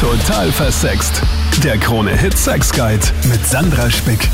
Total 0.00 0.50
versext. 0.50 1.20
Der 1.62 1.76
Krone 1.76 2.16
Hit 2.16 2.38
Sex 2.38 2.72
Guide 2.72 3.02
mit 3.28 3.46
Sandra 3.46 3.90
Spick. 3.90 4.30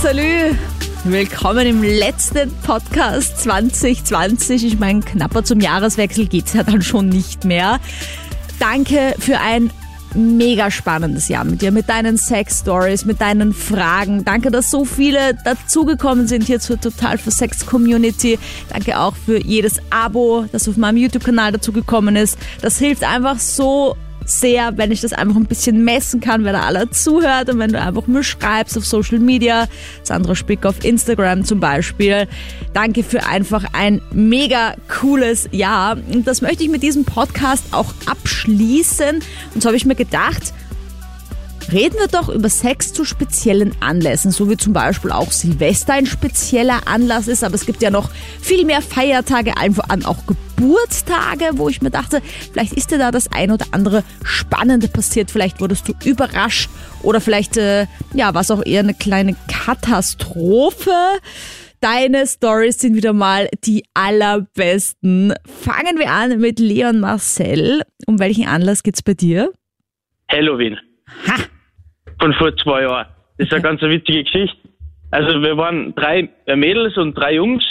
Salü! 0.00 0.56
Willkommen 1.04 1.66
im 1.66 1.82
letzten 1.82 2.50
Podcast 2.62 3.42
2020. 3.42 4.64
Ich 4.64 4.78
meine, 4.78 5.00
knapper 5.00 5.44
zum 5.44 5.60
Jahreswechsel 5.60 6.28
geht's 6.28 6.54
ja 6.54 6.62
dann 6.62 6.80
schon 6.80 7.10
nicht 7.10 7.44
mehr. 7.44 7.78
Danke 8.58 9.14
für 9.18 9.38
ein 9.38 9.70
mega 10.14 10.70
spannendes 10.70 11.28
Jahr 11.28 11.44
mit 11.44 11.60
dir, 11.60 11.70
mit 11.70 11.90
deinen 11.90 12.16
Sex-Stories, 12.16 13.04
mit 13.04 13.20
deinen 13.20 13.52
Fragen. 13.52 14.24
Danke, 14.24 14.50
dass 14.50 14.70
so 14.70 14.86
viele 14.86 15.34
dazugekommen 15.44 16.26
sind 16.26 16.44
hier 16.44 16.58
zur 16.58 16.80
Total 16.80 17.18
für 17.18 17.30
Sex 17.30 17.66
Community. 17.66 18.38
Danke 18.70 18.98
auch 18.98 19.14
für 19.14 19.38
jedes 19.38 19.76
Abo, 19.90 20.46
das 20.52 20.66
auf 20.70 20.78
meinem 20.78 20.96
YouTube-Kanal 20.96 21.52
dazugekommen 21.52 22.16
ist. 22.16 22.38
Das 22.62 22.78
hilft 22.78 23.04
einfach 23.04 23.38
so 23.38 23.94
sehr, 24.28 24.76
wenn 24.76 24.92
ich 24.92 25.00
das 25.00 25.12
einfach 25.12 25.36
ein 25.36 25.46
bisschen 25.46 25.84
messen 25.84 26.20
kann, 26.20 26.44
wer 26.44 26.52
da 26.52 26.62
alle 26.62 26.90
zuhört 26.90 27.48
und 27.48 27.58
wenn 27.58 27.72
du 27.72 27.80
einfach 27.80 28.06
mir 28.06 28.22
schreibst 28.22 28.76
auf 28.76 28.84
Social 28.84 29.18
Media, 29.18 29.68
Sandra 30.02 30.34
Spick 30.34 30.66
auf 30.66 30.84
Instagram 30.84 31.44
zum 31.44 31.60
Beispiel. 31.60 32.28
Danke 32.74 33.02
für 33.02 33.26
einfach 33.26 33.64
ein 33.72 34.00
mega 34.12 34.74
cooles 34.88 35.48
Jahr. 35.52 35.96
Und 36.12 36.26
das 36.26 36.42
möchte 36.42 36.62
ich 36.62 36.70
mit 36.70 36.82
diesem 36.82 37.04
Podcast 37.04 37.64
auch 37.72 37.92
abschließen. 38.06 39.20
Und 39.54 39.62
so 39.62 39.68
habe 39.68 39.76
ich 39.76 39.86
mir 39.86 39.94
gedacht, 39.94 40.52
Reden 41.70 41.98
wir 41.98 42.08
doch 42.08 42.30
über 42.30 42.48
Sex 42.48 42.94
zu 42.94 43.04
speziellen 43.04 43.74
Anlässen, 43.80 44.30
so 44.30 44.48
wie 44.48 44.56
zum 44.56 44.72
Beispiel 44.72 45.12
auch 45.12 45.30
Silvester 45.30 45.92
ein 45.92 46.06
spezieller 46.06 46.80
Anlass 46.86 47.28
ist, 47.28 47.44
aber 47.44 47.56
es 47.56 47.66
gibt 47.66 47.82
ja 47.82 47.90
noch 47.90 48.10
viel 48.40 48.64
mehr 48.64 48.80
Feiertage, 48.80 49.54
allen 49.58 49.74
voran 49.74 50.02
auch 50.06 50.16
Geburtstage, 50.26 51.50
wo 51.58 51.68
ich 51.68 51.82
mir 51.82 51.90
dachte, 51.90 52.22
vielleicht 52.52 52.72
ist 52.72 52.90
dir 52.90 52.96
da 52.96 53.10
das 53.10 53.30
ein 53.32 53.50
oder 53.50 53.66
andere 53.72 54.02
Spannende 54.24 54.88
passiert, 54.88 55.30
vielleicht 55.30 55.60
wurdest 55.60 55.86
du 55.86 55.92
überrascht 56.08 56.70
oder 57.02 57.20
vielleicht, 57.20 57.58
äh, 57.58 57.86
ja, 58.14 58.32
war 58.32 58.40
es 58.40 58.50
auch 58.50 58.64
eher 58.64 58.80
eine 58.80 58.94
kleine 58.94 59.36
Katastrophe. 59.46 60.90
Deine 61.80 62.26
Stories 62.26 62.80
sind 62.80 62.96
wieder 62.96 63.12
mal 63.12 63.48
die 63.64 63.84
allerbesten. 63.92 65.34
Fangen 65.44 65.98
wir 65.98 66.10
an 66.10 66.40
mit 66.40 66.58
Leon 66.60 66.98
Marcel. 66.98 67.82
Um 68.06 68.18
welchen 68.18 68.48
Anlass 68.48 68.82
geht's 68.82 69.02
bei 69.02 69.12
dir? 69.12 69.52
Halloween. 70.30 70.78
Ha! 71.26 71.36
Von 72.20 72.32
vor 72.34 72.56
zwei 72.56 72.82
Jahren. 72.82 73.06
Das 73.36 73.46
ist 73.46 73.52
eine 73.52 73.62
ganz 73.62 73.82
witzige 73.82 74.24
Geschichte. 74.24 74.56
Also 75.10 75.40
wir 75.40 75.56
waren 75.56 75.94
drei 75.94 76.28
Mädels 76.54 76.96
und 76.96 77.14
drei 77.14 77.34
Jungs 77.34 77.64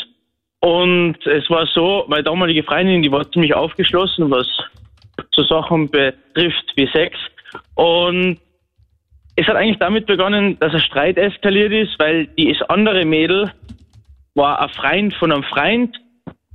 und 0.60 1.18
es 1.26 1.50
war 1.50 1.68
so, 1.68 2.06
meine 2.08 2.24
damalige 2.24 2.64
Freundin, 2.64 3.04
die 3.04 3.12
war 3.12 3.30
ziemlich 3.32 3.54
aufgeschlossen, 3.54 4.32
was 4.32 4.48
so 5.32 5.44
Sachen 5.44 5.90
betrifft 5.90 6.74
wie 6.76 6.88
Sex 6.88 7.16
und 7.76 8.40
es 9.36 9.48
hat 9.48 9.56
eigentlich 9.56 9.78
damit 9.78 10.08
begonnen, 10.08 10.58
dass 10.60 10.74
ein 10.74 10.80
Streit 10.82 11.18
eskaliert 11.18 11.72
ist, 11.72 12.00
weil 12.00 12.26
die 12.26 12.58
andere 12.70 13.06
Mädel 13.06 13.52
war 14.34 14.60
ein 14.60 14.70
Freund 14.70 15.14
von 15.14 15.32
einem 15.32 15.44
Freund 15.44 15.96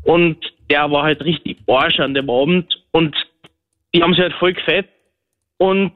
und 0.03 0.37
der 0.69 0.91
war 0.91 1.05
halt 1.05 1.23
richtig 1.25 1.59
Arsch 1.69 2.01
an 2.01 2.15
dem 2.15 2.29
Abend 2.29 2.75
und 2.91 3.15
die 3.95 4.03
haben 4.03 4.15
sich 4.15 4.23
halt 4.23 4.35
voll 4.35 4.55
gefett 4.55 4.89
und 5.59 5.93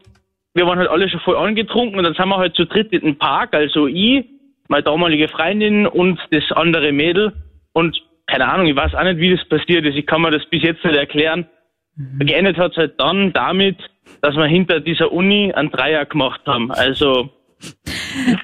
wir 0.57 0.67
waren 0.67 0.79
halt 0.79 0.89
alle 0.89 1.09
schon 1.09 1.21
voll 1.21 1.37
angetrunken 1.37 1.99
und 1.99 2.05
dann 2.05 2.15
sind 2.15 2.29
wir 2.29 2.39
halt 2.39 2.57
zu 2.57 2.65
dritt 2.65 2.93
in 2.93 3.03
den 3.03 3.19
Park, 3.19 3.55
also 3.55 3.87
ich, 3.87 4.25
meine 4.69 4.83
damalige 4.83 5.29
Freundin 5.29 5.87
und 5.87 6.19
das 6.31 6.45
andere 6.53 6.93
Mädel 6.93 7.33
und 7.73 7.97
keine 8.27 8.49
Ahnung, 8.49 8.67
ich 8.67 8.75
weiß 8.75 8.95
auch 8.95 9.05
nicht, 9.05 9.19
wie 9.19 9.37
das 9.37 9.49
passiert 9.49 9.85
ist. 9.85 9.95
Ich 9.95 10.07
kann 10.07 10.23
mir 10.23 10.33
das 10.33 10.45
bis 10.47 10.63
jetzt 10.63 10.85
nicht 10.85 10.97
erklären. 10.97 11.47
Mhm. 11.95 12.27
Geendet 12.27 12.57
hat 12.57 12.73
es 12.73 12.79
halt 12.79 13.01
dann 13.01 13.33
damit, 13.33 13.77
dass 14.21 14.35
wir 14.35 14.47
hinter 14.47 14.81
dieser 14.81 15.13
Uni 15.13 15.53
einen 15.53 15.71
Dreier 15.71 16.07
gemacht 16.07 16.41
haben. 16.47 16.73
Also 16.73 17.31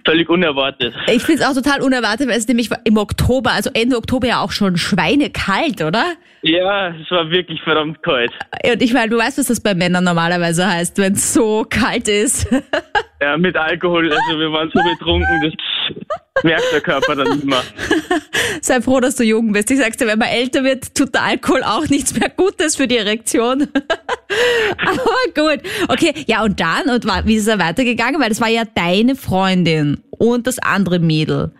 Völlig 0.04 0.28
unerwartet. 0.28 0.94
Ich 1.06 1.22
finde 1.22 1.42
es 1.42 1.48
auch 1.48 1.54
total 1.54 1.82
unerwartet, 1.82 2.28
weil 2.28 2.38
es 2.38 2.48
nämlich 2.48 2.70
im 2.84 2.96
Oktober, 2.96 3.52
also 3.52 3.70
Ende 3.74 3.96
Oktober 3.96 4.26
ja 4.26 4.40
auch 4.40 4.52
schon 4.52 4.76
schweinekalt, 4.76 5.82
oder? 5.82 6.14
Ja, 6.42 6.88
es 6.88 7.10
war 7.10 7.30
wirklich 7.30 7.62
verdammt 7.62 8.02
kalt. 8.02 8.32
Und 8.64 8.82
ich 8.82 8.92
meine, 8.92 9.10
du 9.10 9.18
weißt, 9.18 9.38
was 9.38 9.46
das 9.46 9.60
bei 9.60 9.74
Männern 9.74 10.04
normalerweise 10.04 10.68
heißt, 10.68 10.98
wenn 10.98 11.12
es 11.12 11.32
so 11.32 11.64
kalt 11.68 12.08
ist. 12.08 12.48
Ja, 13.22 13.36
mit 13.36 13.56
Alkohol. 13.56 14.12
Also 14.12 14.38
wir 14.38 14.50
waren 14.52 14.68
so 14.74 14.82
betrunken, 14.82 15.40
das 15.42 16.42
merkt 16.42 16.72
der 16.72 16.80
Körper 16.80 17.14
dann 17.14 17.28
nicht 17.36 17.44
mehr. 17.44 17.62
Sei 18.60 18.80
froh, 18.80 18.98
dass 18.98 19.14
du 19.14 19.22
jung 19.22 19.52
bist. 19.52 19.70
Ich 19.70 19.78
sag's 19.78 19.96
dir, 19.96 20.08
wenn 20.08 20.18
man 20.18 20.28
älter 20.28 20.64
wird, 20.64 20.92
tut 20.96 21.14
der 21.14 21.22
Alkohol 21.22 21.62
auch 21.62 21.88
nichts 21.88 22.18
mehr 22.18 22.30
Gutes 22.30 22.74
für 22.74 22.88
die 22.88 22.96
Erektion. 22.96 23.68
Aber 24.78 25.04
gut. 25.36 25.60
Okay, 25.88 26.12
ja 26.26 26.42
und 26.42 26.58
dann, 26.58 26.90
und 26.92 27.04
wie 27.26 27.36
ist 27.36 27.46
es 27.46 27.58
weitergegangen? 27.60 28.20
Weil 28.20 28.30
das 28.30 28.40
war 28.40 28.48
ja 28.48 28.64
deine 28.74 29.14
Freundin 29.14 30.02
und 30.10 30.48
das 30.48 30.58
andere 30.58 30.98
Mädel. 30.98 31.52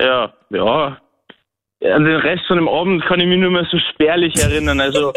Ja, 0.00 0.32
ja. 0.50 0.98
An 1.84 2.04
den 2.04 2.16
Rest 2.16 2.44
von 2.48 2.56
dem 2.56 2.68
Abend 2.68 3.04
kann 3.04 3.20
ich 3.20 3.26
mich 3.26 3.38
nur 3.38 3.52
mehr 3.52 3.68
so 3.70 3.78
spärlich 3.92 4.34
erinnern. 4.42 4.80
Also 4.80 5.12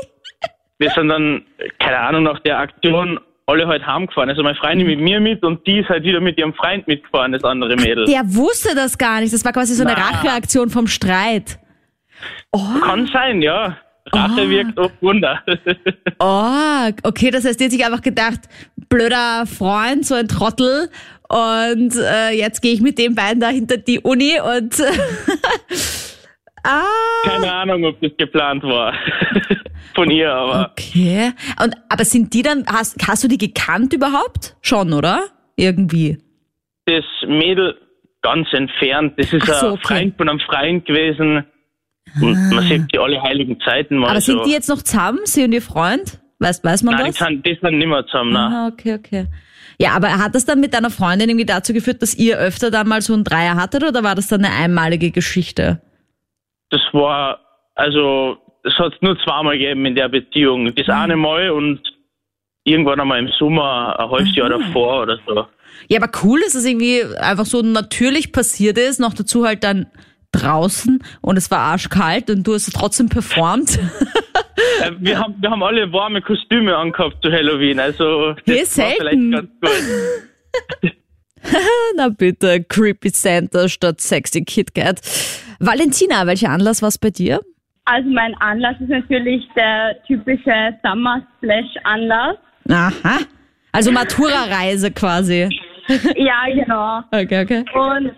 wir 0.78 0.92
sind 0.92 1.08
dann, 1.08 1.44
keine 1.80 1.98
Ahnung, 1.98 2.24
nach 2.24 2.40
der 2.42 2.59
Aktion 2.59 3.20
alle 3.47 3.67
halt 3.67 3.85
heimgefahren. 3.85 4.29
Also 4.29 4.44
meine 4.44 4.56
Freundin 4.56 4.88
mit 4.88 5.00
mir 5.00 5.19
mit 5.19 5.44
und 5.44 5.66
die 5.67 5.79
ist 5.79 5.89
halt 5.89 6.03
wieder 6.03 6.19
mit 6.19 6.38
ihrem 6.38 6.53
Freund 6.53 6.88
mitgefahren, 6.88 7.31
das 7.31 7.44
andere 7.44 7.75
Mädel. 7.75 8.06
Der 8.06 8.23
wusste 8.33 8.75
das 8.75 8.97
gar 8.97 9.22
nicht. 9.22 9.33
Das 9.33 9.45
war 9.45 9.53
quasi 9.53 9.75
so 9.75 9.83
eine 9.83 9.95
Na. 9.95 10.03
Racheaktion 10.03 10.69
vom 10.69 10.88
Streit. 10.88 11.59
Oh. 12.51 12.79
Kann 12.81 13.07
sein, 13.07 13.41
ja. 13.41 13.78
Rache 14.11 14.45
oh. 14.45 14.50
wirkt 14.50 14.78
oft 14.78 15.01
Wunder. 15.01 15.44
oh, 16.19 16.89
okay, 17.03 17.31
das 17.31 17.45
heißt, 17.45 17.59
die 17.59 17.66
hat 17.66 17.72
sich 17.72 17.85
einfach 17.85 18.01
gedacht, 18.01 18.41
blöder 18.89 19.45
Freund, 19.45 20.06
so 20.06 20.16
ein 20.16 20.27
Trottel. 20.27 20.89
Und 21.27 21.95
äh, 21.95 22.31
jetzt 22.31 22.62
gehe 22.62 22.73
ich 22.73 22.81
mit 22.81 23.00
dem 23.00 23.16
beiden 23.16 23.39
da 23.39 23.50
hinter 23.50 23.77
die 23.77 24.00
Uni 24.00 24.33
und 24.39 24.75
ah. 26.66 26.84
Keine 27.24 27.52
Ahnung, 27.52 27.86
ob 27.86 28.02
das 28.02 28.12
geplant 28.18 28.64
war. 28.64 28.94
Von 29.96 30.12
ihr, 30.12 30.31
aber. 30.31 30.72
Okay. 30.72 31.31
Und 31.62 31.76
aber 31.90 32.06
sind 32.06 32.34
die 32.34 32.42
dann, 32.42 32.66
hast, 32.68 32.98
hast 33.08 33.24
du 33.24 33.28
die 33.28 33.38
gekannt 33.38 33.94
überhaupt? 33.94 34.56
Schon, 34.62 34.94
oder? 34.94 35.28
Irgendwie. 35.56 36.18
Das 36.86 37.06
Mädel 37.28 37.78
ganz 38.22 38.48
entfernt. 38.54 39.14
Das 39.18 39.31
ist 39.31 39.46
so, 39.46 39.68
ein 39.68 39.74
okay. 39.74 39.81
Freund 39.88 40.18
von 40.18 40.30
einem 40.30 40.40
Freund 40.40 40.86
gewesen. 40.86 41.46
Und 42.22 42.36
ah. 42.36 42.56
man 42.56 42.64
sieht 42.64 42.94
die 42.94 43.00
alle 43.00 43.22
heiligen 43.22 43.59
Zeiten 43.62 43.98
mal. 43.98 44.09
Aber 44.09 44.22
so. 44.22 44.34
sind 44.34 44.46
die 44.46 44.52
jetzt 44.52 44.70
noch 44.70 44.81
zusammen, 44.81 45.20
sie 45.25 45.44
und 45.44 45.54
ihr 45.54 45.62
Freund? 45.62 46.20
Weiß, 46.40 46.64
weiß 46.64 46.84
man 46.84 46.96
nein, 46.96 47.08
das? 47.08 47.20
Nein, 47.20 47.44
die 47.44 47.58
sind 47.62 47.78
nicht 47.78 47.88
mehr 47.88 48.06
zusammen. 48.08 48.34
Nein. 48.34 48.52
Ah, 48.52 48.68
okay, 48.68 48.96
okay. 48.96 49.28
Ja, 49.80 49.92
aber 49.92 50.18
hat 50.18 50.36
das 50.36 50.46
dann 50.46 50.59
mit 50.59 50.74
deiner 50.74 50.90
Freundin 50.90 51.30
irgendwie 51.30 51.46
dazu 51.46 51.74
geführt, 51.74 52.02
dass 52.02 52.16
ihr 52.16 52.38
öfter 52.38 52.72
dann 52.72 52.88
mal 52.88 53.02
so 53.02 53.14
einen 53.14 53.24
Dreier 53.24 53.56
hattet 53.56 53.84
oder 53.84 54.04
war 54.04 54.16
das 54.16 54.28
dann 54.28 54.44
eine 54.44 54.54
einmalige 54.54 55.12
Geschichte? 55.12 55.81
Das 56.70 56.81
war, 56.92 57.40
also, 57.76 58.38
es 58.64 58.74
hat 58.78 58.94
es 58.94 59.02
nur 59.02 59.18
zweimal 59.20 59.58
gegeben 59.58 59.86
in 59.86 59.96
der 59.96 60.09
Beziehung. 60.09 60.74
Das 60.76 60.88
mhm. 60.88 60.94
eine 60.94 61.16
Mal 61.16 61.52
und 61.52 61.81
irgendwann 62.64 63.00
einmal 63.00 63.20
im 63.20 63.30
Sommer, 63.38 63.98
ein 64.00 64.09
halbes 64.09 64.36
Jahr 64.36 64.50
davor 64.50 65.04
oder 65.04 65.20
so. 65.25 65.48
Ja, 65.88 66.02
aber 66.02 66.12
cool, 66.24 66.42
dass 66.42 66.56
es 66.56 66.66
irgendwie 66.66 67.04
einfach 67.18 67.46
so 67.46 67.62
natürlich 67.62 68.31
passiert 68.31 68.78
ist, 68.78 69.00
noch 69.00 69.14
dazu 69.14 69.46
halt 69.46 69.64
dann 69.64 69.88
draußen 70.31 71.02
und 71.22 71.38
es 71.38 71.50
war 71.52 71.59
arschkalt 71.59 72.30
und 72.30 72.46
du 72.46 72.54
hast 72.54 72.72
trotzdem 72.74 73.09
performt. 73.09 73.80
Äh, 74.81 74.92
wir, 75.00 75.20
haben, 75.20 75.36
wir 75.40 75.50
haben 75.50 75.64
alle 75.64 75.92
warme 75.92 76.22
Kostüme 76.22 76.75
angehabt 76.75 77.18
zu 77.22 77.31
Halloween, 77.31 77.80
also 77.80 78.34
das 78.46 78.75
Hier 78.75 78.84
war 78.84 78.92
vielleicht 78.98 79.31
ganz 79.31 79.50
gut. 80.81 80.92
Na 81.98 82.09
bitte, 82.09 82.64
Creepy 82.64 83.09
Santa 83.09 83.68
statt 83.68 84.02
Sexy 84.02 84.44
KitKat. 84.44 85.02
Valentina, 85.60 86.26
welcher 86.28 86.50
Anlass 86.50 86.82
war 86.82 86.90
es 86.90 86.98
bei 86.98 87.10
dir? 87.10 87.40
Also 87.86 88.10
mein 88.10 88.34
Anlass 88.42 88.76
ist 88.80 88.90
natürlich 88.90 89.48
der 89.56 90.02
typische 90.08 90.76
Summer 90.84 91.22
Splash 91.38 91.72
Anlass. 91.84 92.38
Aha. 92.70 93.20
Also 93.72 93.92
Matura-Reise 93.92 94.92
quasi. 94.92 95.50
ja, 96.16 96.46
genau. 96.52 97.00
Okay, 97.12 97.44
okay. 97.44 97.66
Und, 97.74 98.12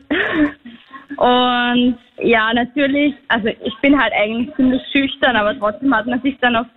und 1.18 1.98
ja, 2.19 2.54
natürlich, 2.54 3.13
also 3.28 3.48
ich 3.48 3.74
bin 3.81 4.00
halt 4.00 4.13
eigentlich 4.13 4.56
ziemlich 4.56 4.81
schüchtern, 4.92 5.36
aber 5.36 5.57
trotzdem 5.57 5.94
hat 5.94 6.06
man 6.07 6.22
sich 6.22 6.38
dann 6.40 6.56
auf 6.56 6.68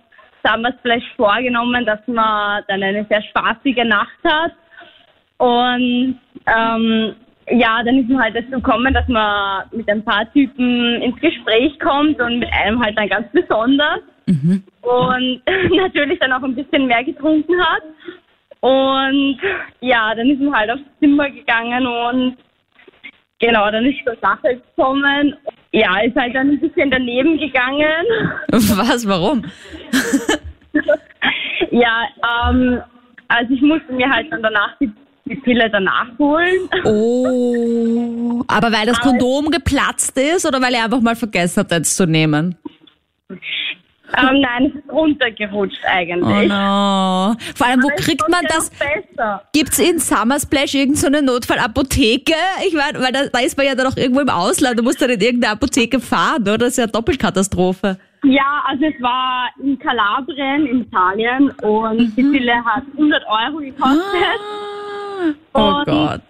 Summer 0.43 0.73
Splash 0.79 1.03
vorgenommen, 1.15 1.85
dass 1.85 1.99
man 2.07 2.63
dann 2.67 2.83
eine 2.83 3.05
sehr 3.09 3.21
spaßige 3.23 3.85
Nacht 3.85 4.17
hat. 4.23 4.51
Und 5.37 6.19
ähm, 6.45 7.15
ja, 7.51 7.83
dann 7.83 7.97
ist 7.97 8.09
man 8.09 8.23
halt 8.23 8.35
dazu 8.35 8.51
gekommen, 8.51 8.93
dass 8.93 9.07
man 9.07 9.63
mit 9.71 9.89
ein 9.89 10.03
paar 10.03 10.31
Typen 10.33 11.01
ins 11.01 11.19
Gespräch 11.19 11.77
kommt 11.79 12.19
und 12.21 12.39
mit 12.39 12.49
einem 12.53 12.83
halt 12.83 12.97
dann 12.97 13.09
ganz 13.09 13.27
besonders. 13.31 13.99
Mhm. 14.25 14.63
Und 14.81 15.41
natürlich 15.75 16.19
dann 16.19 16.33
auch 16.33 16.43
ein 16.43 16.55
bisschen 16.55 16.87
mehr 16.87 17.03
getrunken 17.03 17.59
hat. 17.61 17.83
Und 18.61 19.39
ja, 19.81 20.13
dann 20.13 20.29
ist 20.29 20.39
man 20.39 20.55
halt 20.55 20.71
aufs 20.71 20.83
Zimmer 20.99 21.29
gegangen 21.29 21.87
und 21.87 22.37
genau, 23.39 23.71
dann 23.71 23.85
ist 23.85 24.03
zur 24.05 24.15
Sache 24.21 24.61
gekommen. 24.75 25.35
Ja, 25.71 25.99
ist 26.01 26.15
halt 26.15 26.35
dann 26.35 26.51
ein 26.51 26.59
bisschen 26.59 26.91
daneben 26.91 27.39
gegangen. 27.39 28.05
Was, 28.51 29.07
warum? 29.07 29.43
ja, 31.71 32.03
ähm, 32.49 32.81
Also 33.29 33.53
ich 33.53 33.61
musste 33.61 33.93
mir 33.93 34.09
halt 34.09 34.31
dann 34.31 34.43
danach 34.43 34.77
die, 34.79 34.91
die 35.31 35.41
Pille 35.41 35.69
danach 35.69 36.07
holen. 36.19 36.69
Oh, 36.85 38.43
aber 38.47 38.71
weil 38.71 38.85
das 38.85 38.99
Kondom 38.99 39.49
geplatzt 39.49 40.17
ist 40.17 40.45
oder 40.45 40.61
weil 40.61 40.73
ihr 40.73 40.83
einfach 40.83 41.01
mal 41.01 41.15
vergessen 41.15 41.61
habt, 41.61 41.71
eins 41.73 41.95
zu 41.95 42.05
nehmen? 42.05 42.55
Ähm, 44.17 44.41
nein, 44.41 44.65
es 44.65 44.75
ist 44.83 44.91
runtergerutscht 44.91 45.79
Oh 45.85 45.87
eigentlich. 45.89 46.49
no. 46.49 47.33
Vor 47.55 47.67
allem, 47.67 47.81
wo 47.81 47.87
Aber 47.87 47.95
es 47.97 48.05
kriegt 48.05 48.27
man 48.29 48.43
das? 48.49 48.69
Besser. 48.71 49.41
Gibt's 49.53 49.79
in 49.79 49.99
Summer 49.99 50.37
Splash 50.37 50.73
irgendeine 50.73 51.19
so 51.19 51.23
Notfallapotheke? 51.25 52.33
Ich 52.67 52.73
meine, 52.73 52.99
weil 52.99 53.13
da, 53.13 53.27
da 53.31 53.39
ist 53.39 53.55
man 53.55 53.67
ja 53.67 53.75
dann 53.75 53.87
auch 53.87 53.95
irgendwo 53.95 54.19
im 54.19 54.29
Ausland, 54.29 54.77
da 54.77 54.83
muss 54.83 54.97
dann 54.97 55.11
in 55.11 55.21
irgendeine 55.21 55.53
Apotheke 55.53 56.01
fahren, 56.01 56.41
oder? 56.41 56.57
Das 56.57 56.69
ist 56.69 56.77
ja 56.77 56.83
eine 56.83 56.91
Doppelkatastrophe. 56.91 57.97
Ja, 58.23 58.63
also 58.67 58.83
es 58.85 59.01
war 59.01 59.49
in 59.63 59.79
Kalabrien 59.79 60.65
in 60.67 60.81
Italien 60.81 61.49
und 61.61 62.13
die 62.17 62.23
Pille 62.23 62.53
hat 62.65 62.83
100 62.93 63.23
Euro 63.25 63.57
gekostet. 63.59 64.01
Oh 65.53 65.59
Und- 65.79 65.85
Gott. 65.85 66.21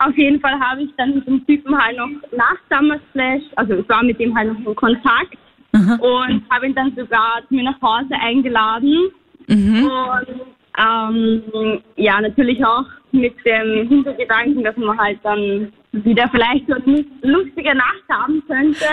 Auf 0.00 0.16
jeden 0.16 0.40
Fall 0.40 0.54
habe 0.60 0.82
ich 0.82 0.90
dann 0.96 1.16
mit 1.16 1.26
dem 1.26 1.44
Typen 1.44 1.76
halt 1.76 1.96
noch 1.96 2.08
nach 2.36 2.56
Summer 2.70 3.00
Splash, 3.10 3.42
also 3.56 3.74
ich 3.74 3.88
war 3.88 4.04
mit 4.04 4.20
ihm 4.20 4.36
halt 4.36 4.52
noch 4.56 4.68
in 4.70 4.76
Kontakt 4.76 5.36
und 5.72 6.42
habe 6.50 6.66
ihn 6.66 6.74
dann 6.76 6.94
sogar 6.94 7.40
zu 7.48 7.54
mir 7.54 7.64
nach 7.64 7.82
Hause 7.82 8.14
eingeladen. 8.20 9.08
Und 9.48 10.40
ähm, 10.78 11.82
ja, 11.96 12.20
natürlich 12.20 12.64
auch 12.64 12.84
mit 13.10 13.34
dem 13.44 13.88
Hintergedanken, 13.88 14.62
dass 14.62 14.76
man 14.76 14.96
halt 14.96 15.18
dann 15.24 15.72
wieder 15.90 16.28
vielleicht 16.28 16.68
so 16.68 16.74
eine 16.74 17.04
lustige 17.22 17.74
Nacht 17.74 18.04
haben 18.08 18.42
könnte. 18.46 18.84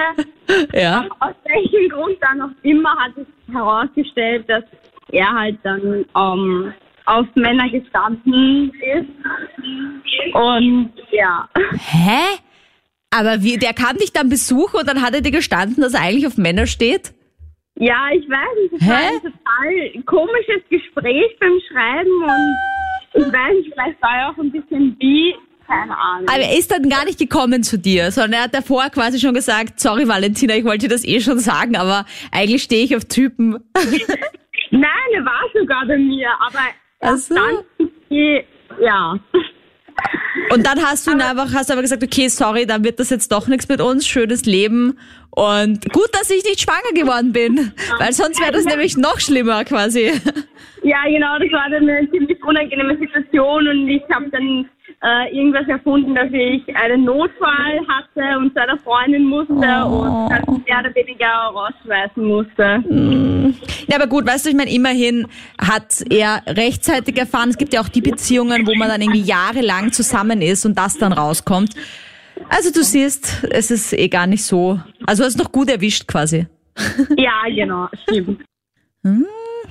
Ja. 0.74 1.06
Aus 1.20 1.34
welchem 1.46 1.90
Grund 1.90 2.18
dann 2.22 2.40
auch 2.42 2.50
immer 2.62 2.96
hat 2.98 3.12
es 3.18 3.54
herausgestellt, 3.54 4.48
dass 4.48 4.64
er 5.12 5.32
halt 5.32 5.58
dann 5.64 6.06
ähm, 6.16 6.74
auf 7.06 7.28
Männer 7.36 7.70
gestanden 7.70 8.72
ist. 8.74 10.34
Und 10.34 10.92
ja. 11.12 11.50
Hä? 11.78 12.40
Aber 13.12 13.44
wie, 13.44 13.58
der 13.58 13.74
kam 13.74 13.98
dich 13.98 14.12
dann 14.12 14.30
besuchen 14.30 14.80
und 14.80 14.88
dann 14.88 15.02
hat 15.02 15.14
er 15.14 15.22
dir 15.22 15.32
gestanden, 15.32 15.82
dass 15.82 15.94
er 15.94 16.02
eigentlich 16.02 16.28
auf 16.28 16.38
Männer 16.38 16.68
steht? 16.68 17.14
Ja, 17.78 18.08
ich 18.14 18.28
weiß 18.30 18.72
nicht, 18.72 18.82
es 18.82 18.88
war 18.88 18.98
ein 18.98 19.22
total 19.22 20.04
komisches 20.06 20.62
Gespräch 20.70 21.38
beim 21.40 21.60
Schreiben 21.70 22.24
und 22.24 22.56
ich 23.16 23.34
weiß 23.34 23.56
nicht, 23.56 23.74
vielleicht 23.74 24.02
war 24.02 24.18
er 24.18 24.30
auch 24.30 24.38
ein 24.38 24.52
bisschen 24.52 24.96
wie, 25.00 25.36
keine 25.68 25.98
Ahnung. 25.98 26.28
Aber 26.28 26.40
er 26.40 26.58
ist 26.58 26.72
dann 26.72 26.90
gar 26.90 27.06
nicht 27.06 27.20
gekommen 27.20 27.64
zu 27.64 27.78
dir, 27.78 28.12
sondern 28.12 28.34
er 28.34 28.44
hat 28.44 28.54
davor 28.54 28.90
quasi 28.90 29.20
schon 29.20 29.34
gesagt, 29.34 29.80
sorry 29.80 30.08
Valentina, 30.08 30.56
ich 30.56 30.64
wollte 30.64 30.88
dir 30.88 30.94
das 30.94 31.06
eh 31.06 31.20
schon 31.20 31.40
sagen, 31.40 31.76
aber 31.76 32.06
eigentlich 32.32 32.64
stehe 32.64 32.84
ich 32.84 32.96
auf 32.96 33.06
Typen. 33.06 33.52
Nein, 34.72 35.10
er 35.14 35.26
war 35.26 35.42
sogar 35.54 35.86
bei 35.86 35.98
mir, 35.98 36.30
aber 36.40 36.60
Ach 37.06 37.12
erst 37.12 37.28
so. 37.30 37.36
dann, 37.36 38.44
ja. 38.80 39.20
Und 40.52 40.66
dann 40.66 40.80
hast 40.84 41.08
du 41.08 41.12
ihn 41.12 41.22
einfach, 41.22 41.54
hast 41.54 41.70
du 41.70 41.74
aber 41.74 41.82
gesagt, 41.82 42.04
okay, 42.04 42.28
sorry, 42.28 42.66
dann 42.66 42.84
wird 42.84 43.00
das 43.00 43.10
jetzt 43.10 43.32
doch 43.32 43.48
nichts 43.48 43.68
mit 43.68 43.82
uns, 43.82 44.08
schönes 44.08 44.46
Leben. 44.46 45.00
Und 45.32 45.92
gut, 45.92 46.10
dass 46.14 46.30
ich 46.30 46.44
nicht 46.44 46.62
schwanger 46.62 46.94
geworden 46.94 47.34
bin, 47.34 47.74
weil 48.00 48.14
sonst 48.14 48.40
wäre 48.42 48.52
das 48.52 48.66
nämlich 48.66 48.98
noch 48.98 49.20
schlimmer 49.20 49.64
quasi. 49.66 50.12
Ja, 50.84 51.02
genau, 51.06 51.40
das 51.40 51.52
war 51.52 51.68
dann 51.72 51.90
eine 51.90 52.08
ziemlich 52.12 52.38
unangenehme 52.44 52.96
Situation 53.00 53.68
und 53.68 53.90
ich 53.90 54.04
habe 54.14 54.30
dann 54.30 54.70
äh, 55.04 55.36
irgendwas 55.36 55.68
erfunden, 55.68 56.16
dass 56.16 56.30
ich 56.32 56.76
einen 56.76 57.04
Notfall 57.06 57.80
hatte 57.88 58.38
und 58.40 58.54
zu 58.54 58.62
einer 58.62 58.78
Freundin 58.80 59.26
musste 59.26 59.54
und 59.54 59.62
dann 59.62 60.64
mehr 60.68 60.80
oder 60.80 60.96
weniger 60.96 61.28
rausschmeißen 61.28 62.24
musste. 62.24 62.84
Ja, 63.88 63.98
aber 63.98 64.08
gut, 64.08 64.26
weißt 64.26 64.46
du, 64.46 64.50
ich 64.50 64.56
meine, 64.56 64.72
immerhin 64.72 65.28
hat 65.60 66.04
er 66.10 66.42
rechtzeitig 66.48 67.18
erfahren, 67.18 67.50
es 67.50 67.58
gibt 67.58 67.74
ja 67.74 67.82
auch 67.82 67.90
die 67.90 68.02
Beziehungen, 68.02 68.66
wo 68.66 68.76
man 68.76 68.88
dann 68.88 69.02
irgendwie 69.02 69.22
jahrelang 69.22 69.92
zusammen 69.92 70.42
ist 70.42 70.66
und 70.66 70.78
das 70.78 70.98
dann 70.98 71.14
rauskommt. 71.14 71.76
Also 72.50 72.72
du 72.72 72.84
siehst, 72.84 73.48
es 73.52 73.72
ist 73.72 73.94
eh 73.94 74.10
gar 74.10 74.28
nicht 74.28 74.44
so, 74.44 74.80
also 75.06 75.24
du 75.24 75.28
hast 75.28 75.38
noch 75.38 75.52
gut 75.52 75.70
erwischt 75.70 76.08
quasi. 76.08 76.48
Ja, 77.18 77.44
genau, 77.48 77.88
stimmt. 78.04 78.44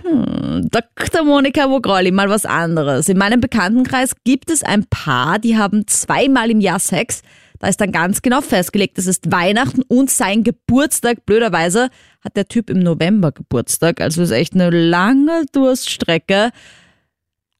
Dr. 0.04 1.24
Monika 1.24 1.70
Vogrolli, 1.70 2.10
mal 2.10 2.28
was 2.28 2.44
anderes. 2.44 3.08
In 3.08 3.16
meinem 3.16 3.40
Bekanntenkreis 3.40 4.14
gibt 4.24 4.50
es 4.50 4.62
ein 4.62 4.84
Paar, 4.84 5.38
die 5.38 5.56
haben 5.56 5.86
zweimal 5.86 6.50
im 6.50 6.60
Jahr 6.60 6.78
Sex. 6.78 7.22
Da 7.58 7.68
ist 7.68 7.80
dann 7.80 7.92
ganz 7.92 8.20
genau 8.20 8.42
festgelegt, 8.42 8.98
es 8.98 9.06
ist 9.06 9.32
Weihnachten 9.32 9.82
und 9.82 10.10
sein 10.10 10.44
Geburtstag. 10.44 11.24
Blöderweise 11.24 11.88
hat 12.22 12.36
der 12.36 12.48
Typ 12.48 12.68
im 12.68 12.80
November 12.80 13.32
Geburtstag, 13.32 14.02
also 14.02 14.22
ist 14.22 14.32
echt 14.32 14.54
eine 14.54 14.68
lange 14.68 15.46
Durststrecke. 15.52 16.50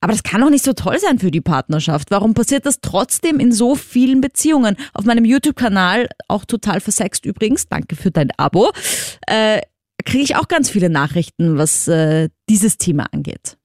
Aber 0.01 0.13
das 0.13 0.23
kann 0.23 0.43
doch 0.43 0.51
nicht 0.51 0.65
so 0.65 0.75
toll 0.75 0.99
sein 0.99 1.19
für 1.19 1.31
die 1.31 1.41
Partnerschaft. 1.41 2.11
Warum 2.11 2.35
passiert 2.35 2.67
das 2.67 2.83
trotzdem 2.83 3.41
in 3.41 3.53
so 3.53 3.75
vielen 3.75 4.21
Beziehungen? 4.21 4.77
Auf 4.93 5.07
meinem 5.07 5.25
YouTube-Kanal, 5.25 6.11
auch 6.29 6.45
total 6.45 6.81
versext 6.81 7.25
übrigens, 7.25 7.69
danke 7.69 7.97
für 7.97 8.11
dein 8.11 8.31
Abo, 8.37 8.71
äh, 9.27 9.63
kriege 10.05 10.25
ich 10.25 10.37
auch 10.37 10.49
ganz 10.49 10.71
viele 10.71 10.91
Nachrichten, 10.91 11.59
was 11.59 11.89
äh, 11.89 12.29
dieses 12.49 12.79
Thema 12.79 13.07
angeht. 13.13 13.57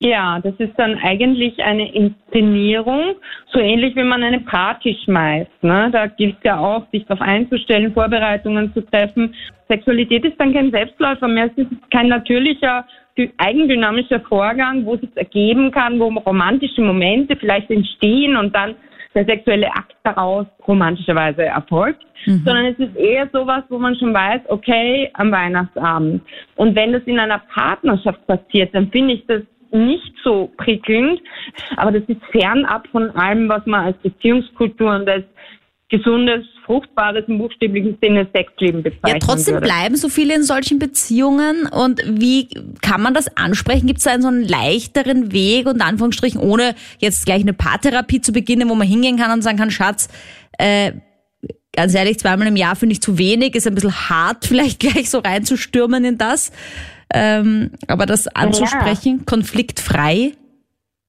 Ja, 0.00 0.38
das 0.38 0.54
ist 0.58 0.74
dann 0.76 0.96
eigentlich 0.98 1.58
eine 1.58 1.92
Inszenierung, 1.92 3.16
so 3.52 3.58
ähnlich 3.58 3.96
wie 3.96 4.04
man 4.04 4.22
eine 4.22 4.38
Party 4.38 4.96
schmeißt. 5.04 5.62
Ne? 5.62 5.88
Da 5.90 6.06
gilt 6.06 6.36
ja 6.44 6.58
auch, 6.58 6.86
sich 6.92 7.04
darauf 7.06 7.20
einzustellen, 7.20 7.92
Vorbereitungen 7.92 8.72
zu 8.74 8.80
treffen. 8.82 9.34
Sexualität 9.66 10.24
ist 10.24 10.38
dann 10.38 10.54
kein 10.54 10.70
Selbstläufer 10.70 11.26
mehr, 11.26 11.46
es 11.46 11.58
ist 11.64 11.90
kein 11.90 12.06
natürlicher, 12.06 12.86
dy- 13.18 13.32
eigendynamischer 13.38 14.20
Vorgang, 14.20 14.86
wo 14.86 14.94
es 14.94 15.00
sich 15.00 15.10
ergeben 15.16 15.72
kann, 15.72 15.98
wo 15.98 16.06
romantische 16.06 16.80
Momente 16.80 17.34
vielleicht 17.34 17.68
entstehen 17.68 18.36
und 18.36 18.54
dann 18.54 18.76
der 19.18 19.26
sexuelle 19.26 19.68
Akt 19.74 19.96
daraus 20.04 20.46
romantischerweise 20.66 21.44
erfolgt, 21.44 22.04
sondern 22.24 22.66
es 22.66 22.78
ist 22.78 22.96
eher 22.96 23.28
sowas, 23.32 23.64
wo 23.68 23.76
man 23.78 23.96
schon 23.96 24.14
weiß, 24.14 24.42
okay, 24.48 25.10
am 25.14 25.32
Weihnachtsabend. 25.32 26.22
Und 26.54 26.76
wenn 26.76 26.92
das 26.92 27.02
in 27.04 27.18
einer 27.18 27.40
Partnerschaft 27.52 28.24
passiert, 28.28 28.72
dann 28.74 28.90
finde 28.92 29.14
ich 29.14 29.26
das 29.26 29.42
nicht 29.72 30.14
so 30.22 30.52
prickelnd, 30.56 31.20
aber 31.76 31.92
das 31.92 32.04
ist 32.06 32.24
fernab 32.30 32.86
von 32.88 33.10
allem, 33.10 33.48
was 33.48 33.66
man 33.66 33.86
als 33.86 33.98
Beziehungskultur 33.98 34.94
und 34.94 35.08
als 35.08 35.24
gesundes, 35.88 36.46
fruchtbares, 36.68 37.24
im 37.26 37.38
buchstäblichen 37.38 37.96
Sinne 38.00 38.28
Sexleben 38.32 38.82
bezeichnen 38.82 39.14
Ja, 39.14 39.18
trotzdem 39.18 39.54
würde. 39.54 39.66
bleiben 39.66 39.96
so 39.96 40.08
viele 40.08 40.34
in 40.34 40.44
solchen 40.44 40.78
Beziehungen. 40.78 41.66
Und 41.66 42.00
wie 42.06 42.48
kann 42.82 43.00
man 43.00 43.14
das 43.14 43.36
ansprechen? 43.36 43.86
Gibt 43.86 43.98
es 43.98 44.04
da 44.04 44.12
einen 44.12 44.22
so 44.22 44.28
einen 44.28 44.46
leichteren 44.46 45.32
Weg, 45.32 45.66
unter 45.66 45.86
Anführungsstrichen, 45.86 46.40
ohne 46.40 46.74
jetzt 46.98 47.24
gleich 47.26 47.40
eine 47.40 47.54
Paartherapie 47.54 48.20
zu 48.20 48.32
beginnen, 48.32 48.68
wo 48.68 48.74
man 48.74 48.86
hingehen 48.86 49.16
kann 49.16 49.32
und 49.32 49.42
sagen 49.42 49.56
kann, 49.56 49.70
Schatz, 49.70 50.08
äh, 50.58 50.92
ganz 51.72 51.94
ehrlich, 51.94 52.18
zweimal 52.18 52.46
im 52.46 52.56
Jahr 52.56 52.76
finde 52.76 52.92
ich 52.92 53.00
zu 53.00 53.16
wenig, 53.16 53.54
ist 53.54 53.66
ein 53.66 53.74
bisschen 53.74 54.10
hart, 54.10 54.44
vielleicht 54.46 54.78
gleich 54.78 55.08
so 55.08 55.20
reinzustürmen 55.20 56.04
in 56.04 56.18
das. 56.18 56.52
Ähm, 57.12 57.70
aber 57.86 58.04
das 58.04 58.28
anzusprechen, 58.28 59.24
konfliktfrei. 59.24 60.32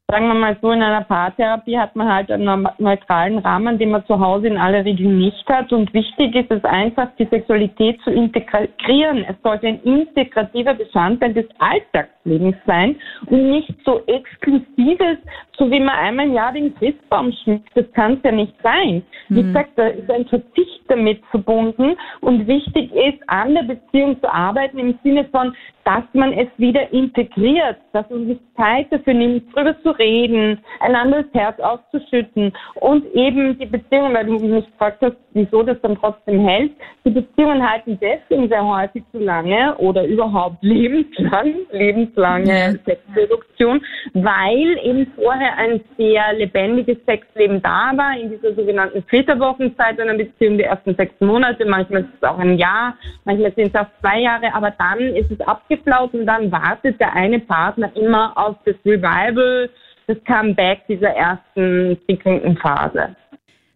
Sagen 0.09 0.27
wir 0.27 0.33
mal 0.33 0.57
so, 0.61 0.71
in 0.71 0.81
einer 0.81 1.03
Paartherapie 1.03 1.77
hat 1.77 1.95
man 1.95 2.11
halt 2.11 2.31
einen 2.31 2.67
neutralen 2.79 3.37
Rahmen, 3.39 3.77
den 3.77 3.91
man 3.91 4.05
zu 4.05 4.19
Hause 4.19 4.47
in 4.47 4.57
aller 4.57 4.83
Regel 4.83 5.07
nicht 5.07 5.47
hat. 5.47 5.71
Und 5.71 5.93
wichtig 5.93 6.35
ist 6.35 6.51
es 6.51 6.63
einfach, 6.63 7.09
die 7.19 7.25
Sexualität 7.25 8.01
zu 8.01 8.09
integrieren. 8.09 9.25
Es 9.29 9.35
sollte 9.43 9.67
ein 9.67 9.81
integrativer 9.83 10.73
Bestandteil 10.73 11.33
des 11.33 11.45
Alltagslebens 11.59 12.55
sein 12.65 12.95
und 13.27 13.51
nicht 13.51 13.73
so 13.85 14.01
exklusives, 14.07 15.17
so 15.57 15.69
wie 15.69 15.79
man 15.79 15.95
einmal 15.95 16.25
im 16.25 16.33
Jahr 16.33 16.53
den 16.53 16.75
Christbaum 16.75 17.31
schmückt. 17.43 17.69
Das 17.75 17.85
kann 17.93 18.13
es 18.13 18.19
ja 18.23 18.31
nicht 18.31 18.53
sein. 18.63 19.03
Wie 19.29 19.43
gesagt, 19.43 19.71
da 19.75 19.87
ist 19.87 20.09
ein 20.09 20.25
Verzicht 20.25 20.81
damit 20.87 21.21
verbunden. 21.29 21.95
Und 22.21 22.47
wichtig 22.47 22.91
ist, 22.93 23.19
an 23.27 23.53
der 23.53 23.63
Beziehung 23.63 24.19
zu 24.21 24.33
arbeiten 24.33 24.79
im 24.79 24.97
Sinne 25.03 25.25
von, 25.25 25.55
dass 25.89 26.03
man 26.13 26.33
es 26.33 26.47
wieder 26.57 26.93
integriert, 26.93 27.77
dass 27.93 28.07
man 28.11 28.27
sich 28.27 28.37
Zeit 28.55 28.85
dafür 28.91 29.15
nimmt, 29.15 29.55
drüber 29.55 29.75
zu 29.81 29.89
reden, 29.89 30.59
einander 30.81 31.23
das 31.23 31.33
Herz 31.33 31.59
auszuschütten 31.59 32.53
und 32.75 33.11
eben 33.15 33.57
die 33.57 33.65
Beziehungen, 33.65 34.13
weil 34.13 34.27
du 34.27 34.33
mich 34.33 34.65
gefragt 34.67 34.99
hast, 35.01 35.15
wieso 35.33 35.63
das 35.63 35.81
dann 35.81 35.97
trotzdem 35.97 36.45
hält, 36.45 36.73
die 37.05 37.09
Beziehungen 37.09 37.67
halten 37.67 37.97
deswegen 37.99 38.49
sehr 38.49 38.63
häufig 38.63 39.03
zu 39.11 39.17
lange 39.17 39.75
oder 39.77 40.05
überhaupt 40.05 40.57
lebenslang, 40.61 41.55
lebenslange 41.71 42.79
Sexreduktion, 42.85 43.81
weil 44.13 44.77
eben 44.83 45.07
vorher 45.15 45.57
ein 45.57 45.81
sehr 45.97 46.33
lebendiges 46.33 46.97
Sexleben 47.07 47.63
da 47.63 47.93
war, 47.95 48.15
in 48.15 48.29
dieser 48.29 48.53
sogenannten 48.53 49.01
Flitterwochenzeit 49.03 49.99
einer 49.99 50.13
Beziehung, 50.13 50.59
die 50.59 50.65
ersten 50.65 50.93
sechs 50.95 51.19
Monate, 51.19 51.65
manchmal 51.65 52.01
ist 52.01 52.09
es 52.21 52.29
auch 52.29 52.37
ein 52.37 52.59
Jahr, 52.59 52.95
manchmal 53.25 53.53
sind 53.53 53.73
es 53.73 53.75
auch 53.75 53.87
zwei 54.01 54.19
Jahre, 54.19 54.53
aber 54.53 54.71
dann 54.77 54.99
ist 55.15 55.31
es 55.31 55.41
abgeflaut 55.41 55.78
und 56.13 56.25
dann 56.25 56.51
wartet 56.51 56.99
der 56.99 57.13
eine 57.13 57.39
Partner 57.39 57.91
immer 57.95 58.37
auf 58.37 58.55
das 58.65 58.75
Revival, 58.85 59.69
das 60.07 60.17
Comeback 60.25 60.85
dieser 60.87 61.09
ersten 61.09 61.97
prickelnden 62.05 62.57
Phase. 62.57 63.15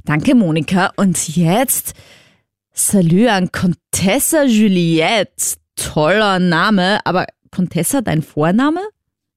Danke, 0.06 0.36
Monika. 0.36 0.92
Und 0.98 1.36
jetzt 1.36 1.96
Salut 2.76 3.30
an 3.30 3.50
Contessa 3.52 4.46
Juliette. 4.46 5.58
Toller 5.76 6.40
Name, 6.40 7.00
aber 7.06 7.26
Contessa 7.56 8.02
dein 8.02 8.24
Vorname? 8.24 8.80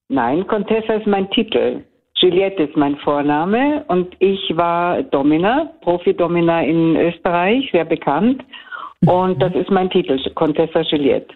Nein, 0.09 0.47
Contessa 0.47 0.93
ist 0.93 1.05
mein 1.05 1.29
Titel. 1.29 1.83
Juliette 2.15 2.63
ist 2.63 2.75
mein 2.75 2.95
Vorname 2.97 3.85
und 3.89 4.15
ich 4.19 4.39
war 4.55 5.03
Domina, 5.03 5.71
Profi-Domina 5.81 6.63
in 6.63 6.95
Österreich, 6.95 7.69
sehr 7.71 7.85
bekannt. 7.85 8.43
Und 9.05 9.39
das 9.39 9.53
ist 9.53 9.69
mein 9.69 9.91
Titel, 9.91 10.17
Contessa 10.33 10.81
Juliette. 10.81 11.35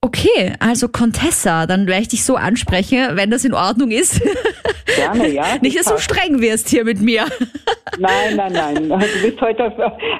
Okay, 0.00 0.54
also 0.60 0.86
Contessa, 0.86 1.66
dann 1.66 1.88
werde 1.88 2.02
ich 2.02 2.08
dich 2.08 2.24
so 2.24 2.36
ansprechen, 2.36 3.16
wenn 3.16 3.32
das 3.32 3.44
in 3.44 3.52
Ordnung 3.52 3.90
ist. 3.90 4.22
Gerne, 4.94 5.28
ja. 5.28 5.44
Nicht, 5.60 5.76
dass 5.76 5.86
du 5.86 5.98
streng 5.98 6.40
wirst 6.40 6.68
hier 6.68 6.84
mit 6.84 7.00
mir. 7.00 7.26
Nein, 7.98 8.36
nein, 8.36 8.52
nein. 8.52 8.88
Du 8.88 9.28
bist 9.28 9.40
heute 9.40 9.64
auf 9.64 9.72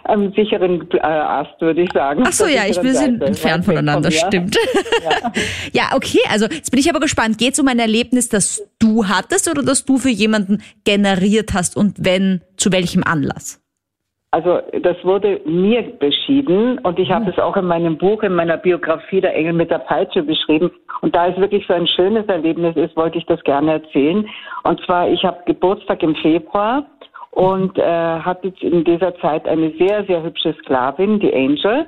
einem 0.05 0.33
sicheren 0.33 0.89
äh, 0.91 0.99
Ast, 1.01 1.61
würde 1.61 1.83
ich 1.83 1.93
sagen. 1.93 2.25
Ach 2.27 2.33
so, 2.33 2.47
ja, 2.47 2.63
ich, 2.67 2.75
sind 2.75 2.95
Seite. 2.95 3.27
entfernt 3.27 3.65
voneinander, 3.67 4.11
stimmt. 4.11 4.57
Ja. 5.73 5.91
okay, 5.95 6.19
also 6.29 6.47
jetzt 6.47 6.71
bin 6.71 6.81
ich 6.81 6.91
aber 6.91 6.99
gespannt. 6.99 7.39
Geht 7.39 7.53
es 7.53 7.61
um 7.61 7.69
ein 7.69 7.79
Erlebnis, 7.79 8.31
das 8.31 8.65
du 8.81 9.07
hattest 9.07 9.49
oder 9.49 9.63
das 9.63 9.85
du 9.85 9.99
für 9.99 10.09
jemanden 10.09 10.63
generiert 10.85 11.53
hast 11.53 11.77
und 11.77 12.05
wenn, 12.05 12.41
zu 12.57 12.73
welchem 12.73 13.05
Anlass? 13.05 13.61
Also 14.31 14.61
das 14.83 15.03
wurde 15.05 15.41
mir 15.47 15.83
beschieden 15.99 16.79
und 16.81 16.99
ich 16.99 17.11
habe 17.11 17.31
es 17.31 17.39
auch 17.39 17.57
in 17.57 17.65
meinem 17.65 17.97
Buch, 17.97 18.23
in 18.23 18.35
meiner 18.35 18.59
Biografie 18.59 19.23
Der 19.23 19.35
Engel 19.35 19.55
mit 19.55 19.71
der 19.71 19.79
Peitsche 19.79 20.23
beschrieben. 20.23 20.71
Und 21.01 21.17
da 21.17 21.29
es 21.29 21.37
wirklich 21.39 21.67
so 21.67 21.73
ein 21.73 21.87
schönes 21.87 22.27
Erlebnis 22.27 22.77
ist, 22.77 22.95
wollte 22.95 23.17
ich 23.17 23.25
das 23.25 23.43
gerne 23.45 23.73
erzählen. 23.73 24.29
Und 24.65 24.85
zwar, 24.85 25.09
ich 25.09 25.25
habe 25.25 25.43
Geburtstag 25.47 26.03
im 26.03 26.15
Februar 26.17 26.85
und 27.31 27.79
äh, 27.79 27.83
hatte 27.83 28.53
in 28.61 28.85
dieser 28.85 29.17
Zeit 29.21 29.49
eine 29.49 29.71
sehr, 29.79 30.05
sehr 30.05 30.23
hübsche 30.23 30.55
Sklavin, 30.61 31.21
die 31.21 31.33
Angel, 31.33 31.87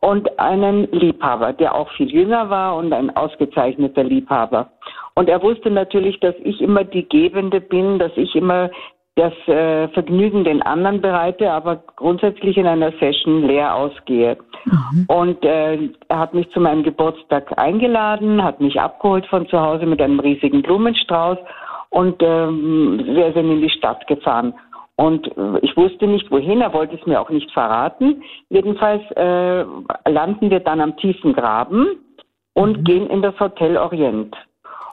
und 0.00 0.38
einen 0.38 0.90
Liebhaber, 0.92 1.52
der 1.52 1.74
auch 1.74 1.90
viel 1.92 2.10
jünger 2.10 2.48
war 2.48 2.76
und 2.76 2.92
ein 2.92 3.14
ausgezeichneter 3.14 4.04
Liebhaber. 4.04 4.70
Und 5.14 5.28
er 5.28 5.42
wusste 5.42 5.70
natürlich, 5.70 6.20
dass 6.20 6.36
ich 6.44 6.60
immer 6.60 6.84
die 6.84 7.08
Gebende 7.08 7.60
bin, 7.60 7.98
dass 7.98 8.12
ich 8.14 8.36
immer 8.36 8.70
das 9.18 9.32
äh, 9.48 9.88
Vergnügen 9.88 10.44
den 10.44 10.62
anderen 10.62 11.00
bereite, 11.00 11.50
aber 11.50 11.82
grundsätzlich 11.96 12.56
in 12.56 12.66
einer 12.66 12.92
Session 13.00 13.42
leer 13.42 13.74
ausgehe. 13.74 14.36
Und 15.08 15.44
äh, 15.44 15.88
er 16.08 16.18
hat 16.18 16.34
mich 16.34 16.48
zu 16.50 16.60
meinem 16.60 16.84
Geburtstag 16.84 17.52
eingeladen, 17.58 18.42
hat 18.42 18.60
mich 18.60 18.80
abgeholt 18.80 19.26
von 19.26 19.48
zu 19.48 19.60
Hause 19.60 19.86
mit 19.86 20.00
einem 20.00 20.20
riesigen 20.20 20.62
Blumenstrauß 20.62 21.38
und 21.90 22.22
ähm, 22.22 23.00
wir 23.04 23.32
sind 23.32 23.50
in 23.50 23.60
die 23.60 23.70
Stadt 23.70 24.06
gefahren. 24.06 24.54
Und 24.96 25.26
äh, 25.36 25.58
ich 25.62 25.76
wusste 25.76 26.06
nicht 26.06 26.30
wohin, 26.30 26.60
er 26.60 26.72
wollte 26.72 26.96
es 26.96 27.06
mir 27.06 27.20
auch 27.20 27.30
nicht 27.30 27.50
verraten. 27.52 28.22
Jedenfalls 28.50 29.02
äh, 29.16 29.64
landen 30.08 30.50
wir 30.50 30.60
dann 30.60 30.80
am 30.80 30.96
tiefen 30.96 31.32
Graben 31.32 31.86
und 32.54 32.84
gehen 32.84 33.08
in 33.10 33.22
das 33.22 33.38
Hotel 33.40 33.76
Orient. 33.76 34.36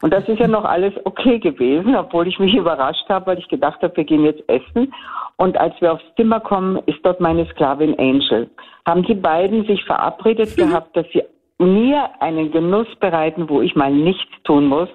Und 0.02 0.14
das 0.14 0.28
ist 0.28 0.40
ja 0.40 0.48
noch 0.48 0.66
alles 0.66 0.94
okay 1.06 1.40
gewesen, 1.40 1.96
obwohl 1.96 2.28
ich 2.28 2.40
mich 2.40 2.54
überrascht 2.56 3.08
habe, 3.10 3.28
weil 3.28 3.40
ich 3.40 3.48
gedacht 3.48 3.82
habe, 3.82 3.96
wir 3.98 4.04
gehen 4.04 4.24
jetzt 4.24 4.44
essen. 4.48 4.94
Und 5.38 5.58
als 5.58 5.80
wir 5.82 5.94
aufs 5.94 6.16
Zimmer 6.16 6.40
kommen, 6.40 6.80
ist 6.86 7.00
dort 7.04 7.20
meine 7.20 7.46
Sklavin 7.48 7.98
Angel. 8.00 8.50
Haben 8.88 9.04
die 9.04 9.16
beiden 9.16 9.66
sich 9.66 9.84
verabredet 9.86 10.56
gehabt, 10.56 10.96
dass 10.96 11.06
sie 11.12 11.24
mir 11.58 12.10
einen 12.20 12.52
Genuss 12.52 12.88
bereiten, 13.00 13.50
wo 13.50 13.62
ich 13.62 13.76
mal 13.76 13.92
nichts 13.92 14.32
tun 14.44 14.68
muss. 14.68 14.90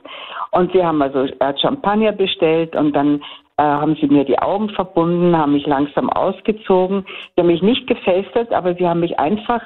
Und 0.51 0.73
sie 0.73 0.85
haben 0.85 1.01
also, 1.01 1.27
er 1.39 1.59
Champagner 1.59 2.13
bestellt 2.13 2.77
und 2.77 2.95
dann 2.95 3.23
äh, 3.57 3.63
haben 3.63 3.97
sie 4.01 4.07
mir 4.07 4.25
die 4.25 4.39
Augen 4.39 4.69
verbunden, 4.71 5.37
haben 5.37 5.53
mich 5.53 5.67
langsam 5.67 6.11
ausgezogen. 6.11 7.05
Sie 7.35 7.41
haben 7.41 7.49
mich 7.49 7.63
nicht 7.63 7.87
gefesselt, 7.87 8.53
aber 8.53 8.75
sie 8.75 8.87
haben 8.87 9.01
mich 9.01 9.19
einfach 9.19 9.63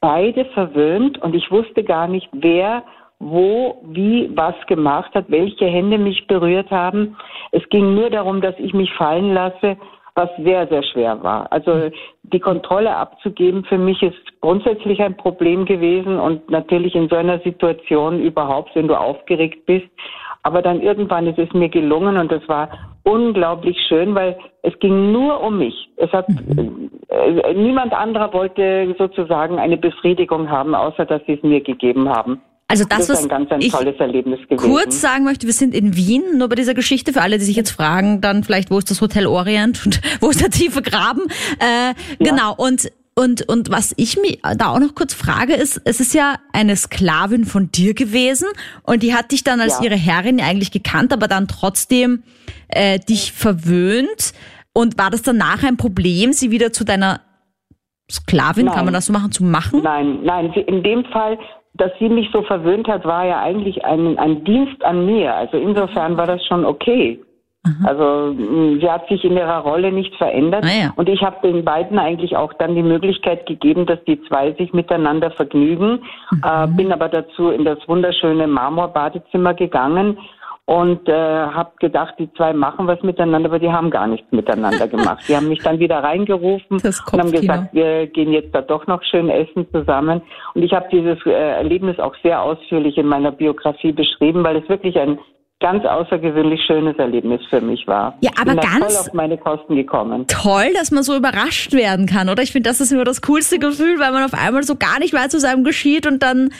beide 0.00 0.44
verwöhnt 0.46 1.18
und 1.22 1.34
ich 1.34 1.50
wusste 1.50 1.82
gar 1.82 2.08
nicht, 2.08 2.28
wer 2.32 2.82
wo, 3.24 3.80
wie, 3.84 4.30
was 4.34 4.54
gemacht 4.66 5.14
hat, 5.14 5.24
welche 5.28 5.66
Hände 5.66 5.98
mich 5.98 6.26
berührt 6.26 6.70
haben. 6.70 7.16
Es 7.52 7.66
ging 7.70 7.94
nur 7.94 8.10
darum, 8.10 8.40
dass 8.40 8.54
ich 8.58 8.74
mich 8.74 8.92
fallen 8.94 9.32
lasse, 9.32 9.76
was 10.14 10.28
sehr, 10.36 10.68
sehr 10.68 10.82
schwer 10.82 11.22
war. 11.22 11.50
Also 11.50 11.90
die 12.22 12.38
Kontrolle 12.38 12.94
abzugeben 12.94 13.64
für 13.64 13.78
mich 13.78 14.02
ist 14.02 14.40
grundsätzlich 14.40 15.00
ein 15.00 15.16
Problem 15.16 15.64
gewesen 15.64 16.20
und 16.20 16.48
natürlich 16.50 16.94
in 16.94 17.08
so 17.08 17.16
einer 17.16 17.40
Situation 17.40 18.20
überhaupt, 18.20 18.76
wenn 18.76 18.88
du 18.88 18.94
aufgeregt 18.94 19.66
bist. 19.66 19.88
Aber 20.42 20.60
dann 20.60 20.82
irgendwann 20.82 21.26
ist 21.26 21.38
es 21.38 21.52
mir 21.54 21.70
gelungen 21.70 22.18
und 22.18 22.30
das 22.30 22.46
war 22.48 22.68
unglaublich 23.02 23.78
schön, 23.88 24.14
weil 24.14 24.36
es 24.62 24.78
ging 24.78 25.10
nur 25.10 25.42
um 25.42 25.58
mich. 25.58 25.88
Es 25.96 26.12
hat 26.12 26.26
äh, 26.28 27.54
niemand 27.54 27.94
anderer 27.94 28.32
wollte 28.34 28.94
sozusagen 28.98 29.58
eine 29.58 29.78
Befriedigung 29.78 30.50
haben, 30.50 30.74
außer 30.74 31.06
dass 31.06 31.22
sie 31.26 31.32
es 31.32 31.42
mir 31.42 31.62
gegeben 31.62 32.08
haben. 32.08 32.42
Also 32.66 32.84
das, 32.84 33.06
Das, 33.06 33.08
ist 33.08 33.16
was 33.16 33.22
ein 33.24 33.28
ganz 33.28 33.50
ein 33.52 33.60
ich 33.60 33.72
tolles 33.72 33.96
Erlebnis 34.00 34.40
gewesen. 34.48 34.58
kurz 34.70 35.00
sagen 35.00 35.24
möchte, 35.24 35.46
wir 35.46 35.52
sind 35.52 35.74
in 35.74 35.96
Wien, 35.96 36.22
nur 36.38 36.48
bei 36.48 36.54
dieser 36.56 36.74
Geschichte, 36.74 37.12
für 37.12 37.20
alle, 37.20 37.38
die 37.38 37.44
sich 37.44 37.56
jetzt 37.56 37.70
fragen, 37.70 38.20
dann 38.22 38.42
vielleicht, 38.42 38.70
wo 38.70 38.78
ist 38.78 38.90
das 38.90 39.00
Hotel 39.00 39.26
Orient 39.26 39.84
und 39.84 40.00
wo 40.20 40.30
ist 40.30 40.40
der 40.40 40.50
tiefe 40.50 40.80
Graben? 40.82 41.22
Äh, 41.58 41.94
Genau, 42.18 42.54
und 42.56 42.90
und, 43.16 43.48
und 43.48 43.70
was 43.70 43.94
ich 43.96 44.16
mich 44.20 44.40
da 44.58 44.70
auch 44.70 44.80
noch 44.80 44.96
kurz 44.96 45.14
frage, 45.14 45.54
ist, 45.54 45.80
es 45.84 46.00
ist 46.00 46.14
ja 46.14 46.34
eine 46.52 46.74
Sklavin 46.74 47.44
von 47.44 47.70
dir 47.70 47.94
gewesen 47.94 48.48
und 48.82 49.04
die 49.04 49.14
hat 49.14 49.30
dich 49.30 49.44
dann 49.44 49.60
als 49.60 49.78
Ja. 49.78 49.84
ihre 49.84 49.94
Herrin 49.94 50.40
eigentlich 50.40 50.72
gekannt, 50.72 51.12
aber 51.12 51.28
dann 51.28 51.46
trotzdem 51.46 52.24
äh, 52.66 52.98
dich 52.98 53.30
verwöhnt. 53.30 54.32
Und 54.72 54.98
war 54.98 55.10
das 55.10 55.22
danach 55.22 55.62
ein 55.62 55.76
Problem, 55.76 56.32
sie 56.32 56.50
wieder 56.50 56.72
zu 56.72 56.82
deiner 56.82 57.20
Sklavin, 58.10 58.66
kann 58.66 58.74
Nein. 58.76 58.84
man 58.86 58.94
das 58.94 59.06
so 59.06 59.12
machen, 59.12 59.30
zu 59.30 59.44
machen? 59.44 59.80
Nein, 59.84 60.18
nein, 60.24 60.52
in 60.66 60.82
dem 60.82 61.04
Fall, 61.04 61.38
dass 61.74 61.90
sie 61.98 62.08
mich 62.08 62.30
so 62.32 62.42
verwöhnt 62.42 62.88
hat, 62.88 63.04
war 63.04 63.26
ja 63.26 63.40
eigentlich 63.40 63.84
ein, 63.84 64.18
ein 64.18 64.44
Dienst 64.44 64.84
an 64.84 65.06
mir. 65.06 65.34
Also 65.34 65.56
insofern 65.56 66.16
war 66.16 66.26
das 66.26 66.44
schon 66.46 66.64
okay. 66.64 67.20
Also 67.82 68.34
mh, 68.34 68.80
sie 68.80 68.90
hat 68.90 69.08
sich 69.08 69.24
in 69.24 69.36
ihrer 69.38 69.60
Rolle 69.60 69.90
nicht 69.90 70.14
verändert 70.16 70.64
Ah 70.66 70.84
ja. 70.84 70.92
und 70.96 71.08
ich 71.08 71.22
habe 71.22 71.36
den 71.42 71.64
beiden 71.64 71.98
eigentlich 71.98 72.36
auch 72.36 72.52
dann 72.54 72.74
die 72.74 72.82
Möglichkeit 72.82 73.46
gegeben, 73.46 73.86
dass 73.86 74.04
die 74.04 74.20
zwei 74.24 74.52
sich 74.52 74.74
miteinander 74.74 75.30
vergnügen. 75.30 76.00
Äh, 76.44 76.66
bin 76.66 76.92
aber 76.92 77.08
dazu 77.08 77.48
in 77.48 77.64
das 77.64 77.78
wunderschöne 77.88 78.46
Marmorbadezimmer 78.46 79.54
gegangen 79.54 80.18
und 80.66 81.08
äh, 81.08 81.12
habe 81.12 81.72
gedacht, 81.78 82.14
die 82.18 82.32
zwei 82.34 82.54
machen 82.54 82.86
was 82.86 83.02
miteinander, 83.02 83.50
aber 83.50 83.58
die 83.58 83.70
haben 83.70 83.90
gar 83.90 84.06
nichts 84.06 84.26
miteinander 84.32 84.88
gemacht. 84.88 85.22
Die 85.28 85.36
haben 85.36 85.48
mich 85.48 85.62
dann 85.62 85.78
wieder 85.78 86.02
reingerufen 86.02 86.78
und 86.78 87.20
haben 87.20 87.32
gesagt, 87.32 87.74
wir 87.74 88.06
gehen 88.06 88.32
jetzt 88.32 88.54
da 88.54 88.62
doch 88.62 88.86
noch 88.86 89.02
schön 89.02 89.28
essen 89.28 89.66
zusammen. 89.72 90.22
Und 90.54 90.62
ich 90.62 90.72
habe 90.72 90.86
dieses 90.90 91.18
äh, 91.26 91.30
Erlebnis 91.30 91.98
auch 91.98 92.14
sehr 92.22 92.40
ausführlich 92.40 92.96
in 92.96 93.06
meiner 93.06 93.30
Biografie 93.32 93.92
beschrieben, 93.92 94.42
weil 94.42 94.56
es 94.56 94.68
wirklich 94.68 94.98
ein 94.98 95.18
ganz 95.60 95.84
außergewöhnlich 95.84 96.60
schönes 96.66 96.96
Erlebnis 96.98 97.40
für 97.48 97.60
mich 97.60 97.86
war. 97.86 98.18
Ja, 98.20 98.30
aber 98.40 98.54
ganz- 98.56 98.94
voll 98.94 99.06
auf 99.06 99.12
meine 99.14 99.38
Kosten 99.38 99.76
gekommen. 99.76 100.26
toll, 100.28 100.72
dass 100.74 100.90
man 100.90 101.02
so 101.02 101.16
überrascht 101.16 101.72
werden 101.72 102.06
kann, 102.06 102.28
oder? 102.28 102.42
Ich 102.42 102.52
finde, 102.52 102.68
das 102.68 102.80
ist 102.80 102.90
immer 102.92 103.04
das 103.04 103.22
coolste 103.22 103.58
Gefühl, 103.58 103.98
weil 103.98 104.12
man 104.12 104.24
auf 104.24 104.34
einmal 104.34 104.62
so 104.62 104.76
gar 104.76 104.98
nicht 104.98 105.14
weiß, 105.14 105.34
was 105.34 105.44
einem 105.44 105.64
geschieht 105.64 106.06
und 106.06 106.22
dann 106.22 106.50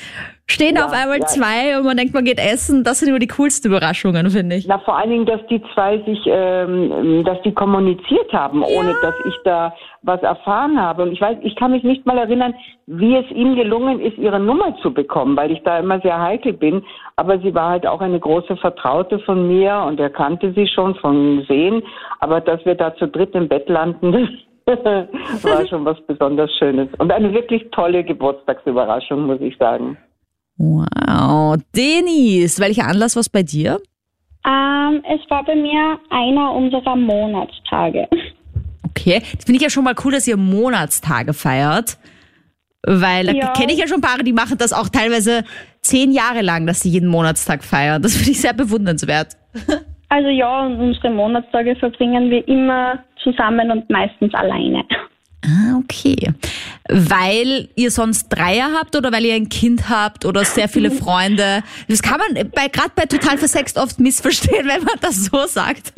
stehen 0.46 0.76
Ja, 0.76 0.86
auf 0.86 0.92
einmal 0.92 1.18
ja. 1.18 1.26
zwei 1.26 1.78
und 1.78 1.84
man 1.84 1.96
denkt, 1.96 2.14
man 2.14 2.24
geht 2.24 2.38
essen. 2.38 2.84
Das 2.84 3.00
sind 3.00 3.08
immer 3.08 3.18
die 3.18 3.28
coolsten 3.28 3.68
Überraschungen, 3.68 4.30
finde 4.30 4.56
ich. 4.56 4.66
Na, 4.66 4.78
vor 4.78 4.96
allen 4.96 5.10
Dingen, 5.10 5.26
dass 5.26 5.40
die 5.48 5.62
zwei 5.74 5.98
sich, 5.98 6.20
ähm, 6.26 7.24
dass 7.24 7.40
die 7.42 7.52
kommuniziert 7.52 8.32
haben, 8.32 8.62
ohne 8.62 8.94
dass 9.02 9.14
ich 9.26 9.34
da 9.44 9.74
was 10.02 10.22
erfahren 10.22 10.80
habe. 10.80 11.02
Und 11.02 11.12
ich 11.12 11.20
weiß, 11.20 11.38
ich 11.42 11.56
kann 11.56 11.70
mich 11.70 11.82
nicht 11.82 12.04
mal 12.06 12.18
erinnern, 12.18 12.54
wie 12.86 13.16
es 13.16 13.30
ihm 13.30 13.56
gelungen 13.56 14.00
ist, 14.00 14.18
ihre 14.18 14.38
Nummer 14.38 14.76
zu 14.82 14.92
bekommen, 14.92 15.36
weil 15.36 15.50
ich 15.50 15.62
da 15.62 15.78
immer 15.78 16.00
sehr 16.00 16.20
heikel 16.20 16.52
bin. 16.52 16.84
Aber 17.16 17.38
sie 17.38 17.54
war 17.54 17.70
halt 17.70 17.86
auch 17.86 18.00
eine 18.00 18.20
große 18.20 18.56
Vertraute 18.56 19.18
von 19.20 19.48
mir 19.48 19.84
und 19.86 19.98
er 19.98 20.10
kannte 20.10 20.52
sie 20.52 20.66
schon 20.66 20.94
von 20.96 21.44
Sehen. 21.48 21.82
Aber 22.20 22.40
dass 22.40 22.64
wir 22.64 22.74
da 22.74 22.94
zu 22.96 23.08
dritt 23.08 23.34
im 23.34 23.48
Bett 23.48 23.68
landen, 23.68 24.12
war 24.66 25.66
schon 25.66 25.84
was 25.84 26.00
besonders 26.02 26.50
Schönes. 26.58 26.88
Und 26.98 27.12
eine 27.12 27.32
wirklich 27.32 27.70
tolle 27.70 28.04
Geburtstagsüberraschung, 28.04 29.26
muss 29.26 29.40
ich 29.40 29.56
sagen. 29.58 29.96
Wow. 30.56 31.56
Denise, 31.76 32.58
welcher 32.61 32.87
Anlass 32.87 33.16
war 33.16 33.20
es 33.20 33.28
bei 33.28 33.42
dir? 33.42 33.80
Ähm, 34.46 35.02
es 35.04 35.20
war 35.30 35.44
bei 35.44 35.54
mir 35.56 35.99
einer 36.11 36.52
unserer 36.52 36.96
Monatstage. 36.96 38.08
Okay. 38.90 39.20
Das 39.34 39.44
finde 39.44 39.56
ich 39.56 39.62
ja 39.62 39.70
schon 39.70 39.84
mal 39.84 39.94
cool, 40.04 40.12
dass 40.12 40.28
ihr 40.28 40.37
Monatstage 40.37 41.32
feiert. 41.32 41.99
Weil 42.87 43.26
da 43.26 43.32
Ja. 43.32 43.52
kenne 43.54 43.73
ich 43.73 43.78
ja 43.78 43.88
schon 43.88 44.02
Paare, 44.02 44.23
die 44.25 44.34
machen 44.34 44.58
das 44.58 44.73
auch 44.75 44.88
teilweise 44.90 45.42
zehn 45.80 46.12
Jahre 46.12 46.42
lang, 46.42 46.66
dass 46.66 46.80
sie 46.80 46.90
jeden 46.90 47.08
Monatstag 47.08 47.64
feiern. 47.64 48.02
Das 48.02 48.14
finde 48.16 48.32
ich 48.32 48.40
sehr 48.40 48.52
bewundernswert. 48.52 49.28
Also 50.11 50.28
ja, 50.28 50.66
und 50.66 50.78
unsere 50.78 51.11
Monatstage 51.11 51.75
verbringen 51.76 52.30
wir 52.30 52.46
immer 52.46 53.02
zusammen 53.23 53.70
und 53.70 53.88
meistens 53.88 54.32
alleine. 54.34 54.84
Ah, 55.44 55.76
okay. 55.78 56.32
Weil 56.88 57.68
ihr 57.76 57.90
sonst 57.90 58.28
Dreier 58.28 58.70
habt 58.78 58.96
oder 58.96 59.12
weil 59.12 59.24
ihr 59.24 59.34
ein 59.34 59.48
Kind 59.48 59.88
habt 59.88 60.24
oder 60.24 60.44
sehr 60.44 60.68
viele 60.68 60.90
Freunde. 61.02 61.62
Das 61.88 62.02
kann 62.02 62.18
man 62.18 62.50
bei 62.50 62.68
gerade 62.68 62.92
bei 62.96 63.06
total 63.06 63.36
versext 63.36 63.78
oft 63.78 64.00
missverstehen, 64.00 64.66
wenn 64.68 64.82
man 64.84 64.98
das 65.00 65.26
so 65.26 65.46
sagt. 65.46 65.92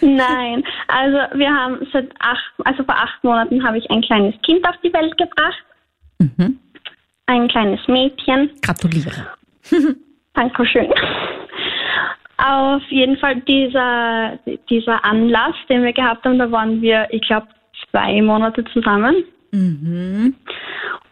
Nein, 0.00 0.64
also 0.88 1.38
wir 1.38 1.50
haben 1.50 1.86
seit 1.92 2.10
acht, 2.18 2.52
also 2.64 2.84
vor 2.84 2.96
acht 2.96 3.22
Monaten 3.22 3.64
habe 3.64 3.78
ich 3.78 3.90
ein 3.90 4.02
kleines 4.02 4.34
Kind 4.42 4.66
auf 4.68 4.74
die 4.82 4.92
Welt 4.92 5.16
gebracht. 5.16 5.62
Ein 7.26 7.48
kleines 7.48 7.80
Mädchen. 7.88 8.50
Gratuliere. 8.62 9.26
Dankeschön. 10.34 10.92
Auf 12.38 12.82
jeden 12.90 13.16
Fall 13.16 13.40
dieser, 13.42 14.38
dieser 14.68 15.04
Anlass, 15.04 15.54
den 15.68 15.82
wir 15.82 15.92
gehabt 15.92 16.24
haben, 16.24 16.38
da 16.38 16.50
waren 16.50 16.82
wir, 16.82 17.06
ich 17.10 17.22
glaube, 17.22 17.48
zwei 17.90 18.20
Monate 18.22 18.64
zusammen. 18.72 19.24
Mhm. 19.52 20.34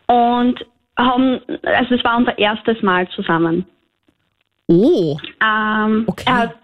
Und 0.06 0.64
haben, 0.96 1.40
also 1.62 1.94
es 1.94 2.04
war 2.04 2.16
unser 2.18 2.38
erstes 2.38 2.82
Mal 2.82 3.08
zusammen. 3.08 3.66
Oh. 4.68 5.18
Ähm, 5.42 6.04
Okay. 6.06 6.24
er, 6.26 6.38
hat, 6.38 6.54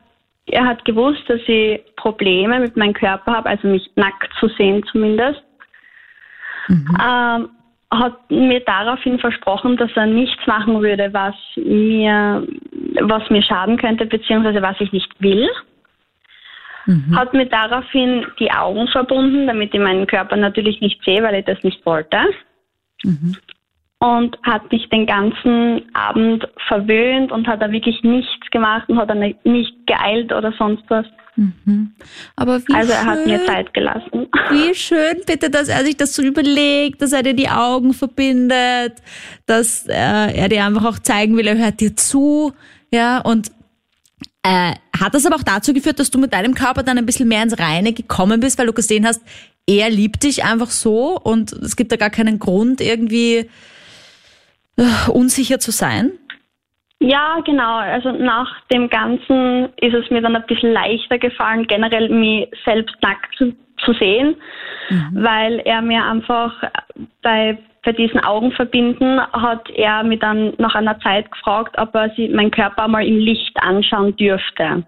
er 0.47 0.67
hat 0.67 0.85
gewusst, 0.85 1.23
dass 1.29 1.41
ich 1.47 1.81
Probleme 1.97 2.61
mit 2.61 2.77
meinem 2.77 2.95
Körper 2.95 3.33
habe, 3.33 3.49
also 3.49 3.69
mich 3.69 3.91
nackt 3.97 4.31
zu 4.39 4.49
sehen 4.49 4.85
zumindest. 4.91 5.43
Ähm, 7.03 7.49
hat 7.93 8.31
mir 8.31 8.61
daraufhin 8.61 9.19
versprochen, 9.19 9.77
dass 9.77 9.91
er 9.97 10.07
nichts 10.07 10.47
machen 10.47 10.81
würde, 10.81 11.13
was 11.13 11.35
mir, 11.57 12.47
was 13.01 13.29
mir 13.31 13.43
schaden 13.43 13.77
könnte, 13.77 14.07
beziehungsweise 14.07 14.63
was 14.63 14.81
ich 14.81 14.93
nicht 14.93 15.11
will. 15.19 15.49
Hat 17.15 17.33
mir 17.35 17.47
daraufhin 17.47 18.25
die 18.39 18.51
Augen 18.51 18.89
verbunden, 18.89 19.47
damit 19.47 19.75
ich 19.75 19.81
meinen 19.81 20.07
Körper 20.07 20.37
natürlich 20.37 20.81
nicht 20.81 21.03
sehe, 21.05 21.23
weil 21.23 21.37
ich 21.37 21.45
das 21.45 21.63
nicht 21.63 21.85
wollte. 21.87 22.19
Und 23.99 24.39
hat 24.43 24.73
mich 24.73 24.89
den 24.89 25.07
ganzen 25.07 25.83
Abend 25.95 26.49
verwöhnt 26.69 27.33
und 27.33 27.47
hat 27.47 27.61
da 27.61 27.71
wirklich 27.71 28.03
nichts 28.03 28.51
gemacht 28.51 28.89
und 28.89 28.99
hat 28.99 29.11
dann 29.11 29.35
nicht 29.45 29.87
geeilt 29.87 30.33
oder 30.33 30.53
sonst 30.59 30.85
was. 30.89 31.07
Aber 32.37 32.61
wie 32.61 32.75
Also 32.75 32.93
er 32.93 32.99
schön, 32.99 33.09
hat 33.09 33.27
mir 33.27 33.45
Zeit 33.47 33.75
gelassen. 33.75 34.27
wie 34.51 34.75
schön 34.75 35.17
bitte, 35.27 35.49
dass 35.49 35.69
er 35.69 35.85
sich 35.85 35.97
das 35.97 36.15
so 36.15 36.23
überlegt, 36.23 37.01
dass 37.03 37.13
er 37.13 37.23
dir 37.23 37.35
die 37.35 37.49
Augen 37.49 37.95
verbindet, 37.95 38.95
dass 39.47 39.87
äh, 39.87 39.93
er 39.95 40.49
dir 40.49 40.65
einfach 40.65 40.85
auch 40.85 40.99
zeigen 40.99 41.37
will, 41.37 41.47
er 41.47 41.57
hört 41.59 41.81
dir 41.81 41.97
zu, 41.97 42.53
ja, 42.91 43.19
und 43.21 43.51
äh, 44.43 44.75
hat 44.99 45.15
das 45.15 45.27
aber 45.27 45.37
auch 45.37 45.43
dazu 45.43 45.73
geführt, 45.73 45.99
dass 45.99 46.11
du 46.11 46.19
mit 46.19 46.33
deinem 46.33 46.55
Körper 46.55 46.83
dann 46.83 46.99
ein 46.99 47.07
bisschen 47.07 47.29
mehr 47.29 47.43
ins 47.43 47.59
Reine 47.59 47.93
gekommen 47.93 48.41
bist, 48.41 48.59
weil 48.59 48.67
du 48.67 48.73
gesehen 48.73 49.07
hast, 49.07 49.23
er 49.67 49.91
liebt 49.91 50.23
dich 50.23 50.45
einfach 50.45 50.69
so 50.69 51.19
und 51.19 51.53
es 51.53 51.77
gibt 51.77 51.93
da 51.93 51.97
gar 51.97 52.11
keinen 52.11 52.39
Grund, 52.39 52.81
irgendwie 52.81 53.49
äh, 54.77 55.11
unsicher 55.11 55.59
zu 55.59 55.71
sein? 55.71 56.13
Ja, 57.01 57.41
genau. 57.47 57.77
Also 57.77 58.13
nach 58.13 58.49
dem 58.73 58.89
Ganzen 58.91 59.71
ist 59.81 59.95
es 59.95 60.11
mir 60.11 60.21
dann 60.21 60.37
ein 60.37 60.47
bisschen 60.47 60.73
leichter 60.73 61.19
gefallen, 61.19 61.67
generell 61.67 62.11
mich 62.11 62.49
selbst 62.65 62.95
nackt 63.01 63.35
zu, 63.37 63.55
zu 63.85 63.95
sehen, 63.95 64.37
weil 65.13 65.61
er 65.61 65.81
mir 65.81 66.05
einfach 66.05 66.53
bei, 67.23 67.59
bei 67.83 67.93
diesen 67.93 68.21
Augenverbinden 68.21 69.21
hat 69.33 69.69
er 69.71 70.03
mir 70.03 70.19
dann 70.19 70.53
nach 70.59 70.75
einer 70.75 70.99
Zeit 71.01 71.31
gefragt, 71.31 71.77
ob 71.79 71.95
er 71.95 72.11
sich 72.15 72.31
meinen 72.31 72.51
Körper 72.51 72.89
mal 72.89 73.07
im 73.07 73.19
Licht 73.19 73.57
anschauen 73.63 74.15
dürfte. 74.17 74.85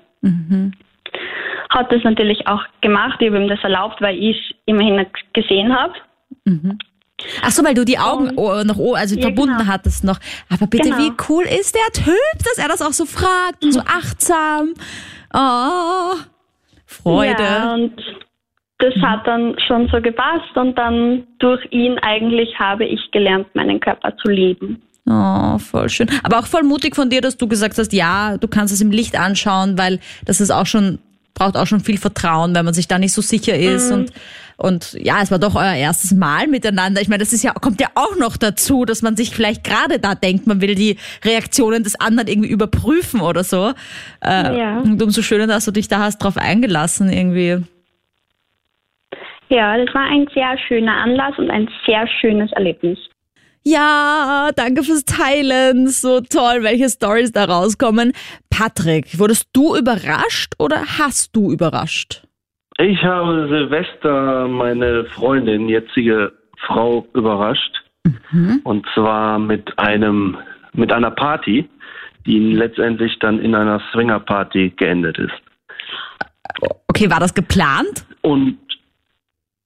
Hat 1.70 1.90
das 1.90 2.02
natürlich 2.04 2.46
auch 2.46 2.62
gemacht, 2.82 3.16
ich 3.20 3.28
habe 3.28 3.42
ihm 3.42 3.48
das 3.48 3.62
erlaubt, 3.62 4.00
weil 4.02 4.16
ich 4.18 4.36
es 4.36 4.56
immerhin 4.66 5.06
gesehen 5.32 5.74
habe. 5.74 5.94
Ach 7.42 7.50
so, 7.50 7.64
weil 7.64 7.74
du 7.74 7.84
die 7.84 7.98
Augen 7.98 8.32
oh, 8.36 8.62
noch 8.64 8.78
also 8.94 9.14
Ja, 9.16 9.22
verbunden 9.22 9.58
genau. 9.58 9.70
hattest 9.72 10.04
noch. 10.04 10.18
Aber 10.50 10.66
bitte, 10.66 10.90
Genau. 10.90 10.98
wie 10.98 11.12
cool 11.28 11.44
ist 11.44 11.74
der 11.74 12.04
Typ, 12.04 12.38
dass 12.38 12.58
er 12.58 12.68
das 12.68 12.82
auch 12.82 12.92
so 12.92 13.04
fragt 13.06 13.64
und 13.64 13.72
so 13.72 13.80
achtsam. 13.80 14.74
Oh, 15.32 16.16
Freude. 16.86 17.42
Ja, 17.42 17.74
und 17.74 17.94
das 18.82 18.94
hat 19.02 19.26
dann 19.26 19.54
schon 19.66 19.88
so 19.92 20.00
gepasst 20.00 20.56
und 20.56 20.76
dann 20.76 21.22
durch 21.38 21.64
ihn 21.70 21.98
eigentlich 22.00 22.58
habe 22.58 22.84
ich 22.84 23.00
gelernt, 23.12 23.46
meinen 23.54 23.78
Körper 23.78 24.16
zu 24.16 24.28
lieben. 24.28 24.82
Oh, 25.08 25.58
voll 25.58 25.88
schön. 25.88 26.08
Aber 26.22 26.38
auch 26.40 26.46
voll 26.46 26.62
mutig 26.64 26.96
von 26.96 27.08
dir, 27.08 27.20
dass 27.20 27.36
du 27.36 27.46
gesagt 27.46 27.78
hast, 27.78 27.92
ja, 27.92 28.36
du 28.38 28.48
kannst 28.48 28.72
es 28.74 28.80
im 28.80 28.90
Licht 28.90 29.18
anschauen, 29.18 29.78
weil 29.78 30.00
das 30.24 30.40
ist 30.40 30.50
auch 30.50 30.66
schon, 30.66 30.98
braucht 31.34 31.56
auch 31.56 31.66
schon 31.66 31.80
viel 31.80 31.98
Vertrauen, 31.98 32.54
wenn 32.54 32.64
man 32.64 32.74
sich 32.74 32.88
da 32.88 32.98
nicht 32.98 33.12
so 33.12 33.20
sicher 33.22 33.56
ist 33.56 33.90
und, 33.90 34.12
und 34.56 34.92
ja, 35.00 35.20
es 35.22 35.30
war 35.30 35.38
doch 35.38 35.54
euer 35.54 35.74
erstes 35.74 36.12
Mal 36.12 36.46
miteinander. 36.46 37.00
Ich 37.00 37.08
meine, 37.08 37.22
das 37.22 37.32
ist 37.32 37.42
ja, 37.42 37.52
kommt 37.52 37.80
ja 37.80 37.88
auch 37.94 38.16
noch 38.16 38.36
dazu, 38.36 38.84
dass 38.84 39.02
man 39.02 39.16
sich 39.16 39.30
vielleicht 39.34 39.64
gerade 39.64 39.98
da 39.98 40.14
denkt, 40.14 40.46
man 40.46 40.60
will 40.60 40.74
die 40.74 40.98
Reaktionen 41.24 41.82
des 41.84 41.98
anderen 42.00 42.28
irgendwie 42.28 42.50
überprüfen 42.50 43.20
oder 43.20 43.44
so. 43.44 43.72
Äh, 44.24 44.58
Ja. 44.58 44.78
Und 44.80 45.02
umso 45.02 45.22
schöner, 45.22 45.46
dass 45.46 45.64
du 45.64 45.72
dich 45.72 45.88
da 45.88 46.00
hast 46.00 46.18
drauf 46.18 46.36
eingelassen 46.36 47.12
irgendwie. 47.12 47.64
Ja, 49.52 49.76
das 49.76 49.94
war 49.94 50.04
ein 50.04 50.26
sehr 50.32 50.56
schöner 50.66 50.96
Anlass 50.96 51.38
und 51.38 51.50
ein 51.50 51.68
sehr 51.86 52.06
schönes 52.06 52.50
Erlebnis. 52.52 52.98
Ja, 53.64 54.48
danke 54.56 54.82
fürs 54.82 55.04
Teilen. 55.04 55.88
So 55.88 56.22
toll, 56.22 56.62
welche 56.62 56.88
Stories 56.88 57.32
da 57.32 57.44
rauskommen. 57.44 58.12
Patrick, 58.48 59.18
wurdest 59.18 59.50
du 59.52 59.76
überrascht 59.76 60.54
oder 60.58 60.76
hast 60.98 61.36
du 61.36 61.52
überrascht? 61.52 62.22
Ich 62.78 63.04
habe 63.04 63.46
Silvester 63.50 64.48
meine 64.48 65.04
Freundin, 65.04 65.68
jetzige 65.68 66.32
Frau, 66.66 67.06
überrascht. 67.12 67.82
Und 68.64 68.86
zwar 68.94 69.38
mit 69.38 69.78
einem, 69.78 70.38
mit 70.72 70.90
einer 70.94 71.10
Party, 71.10 71.68
die 72.24 72.54
letztendlich 72.54 73.18
dann 73.18 73.38
in 73.38 73.54
einer 73.54 73.82
Swingerparty 73.92 74.70
geendet 74.78 75.18
ist. 75.18 75.34
Okay, 76.88 77.10
war 77.10 77.20
das 77.20 77.34
geplant? 77.34 78.06
Und 78.22 78.58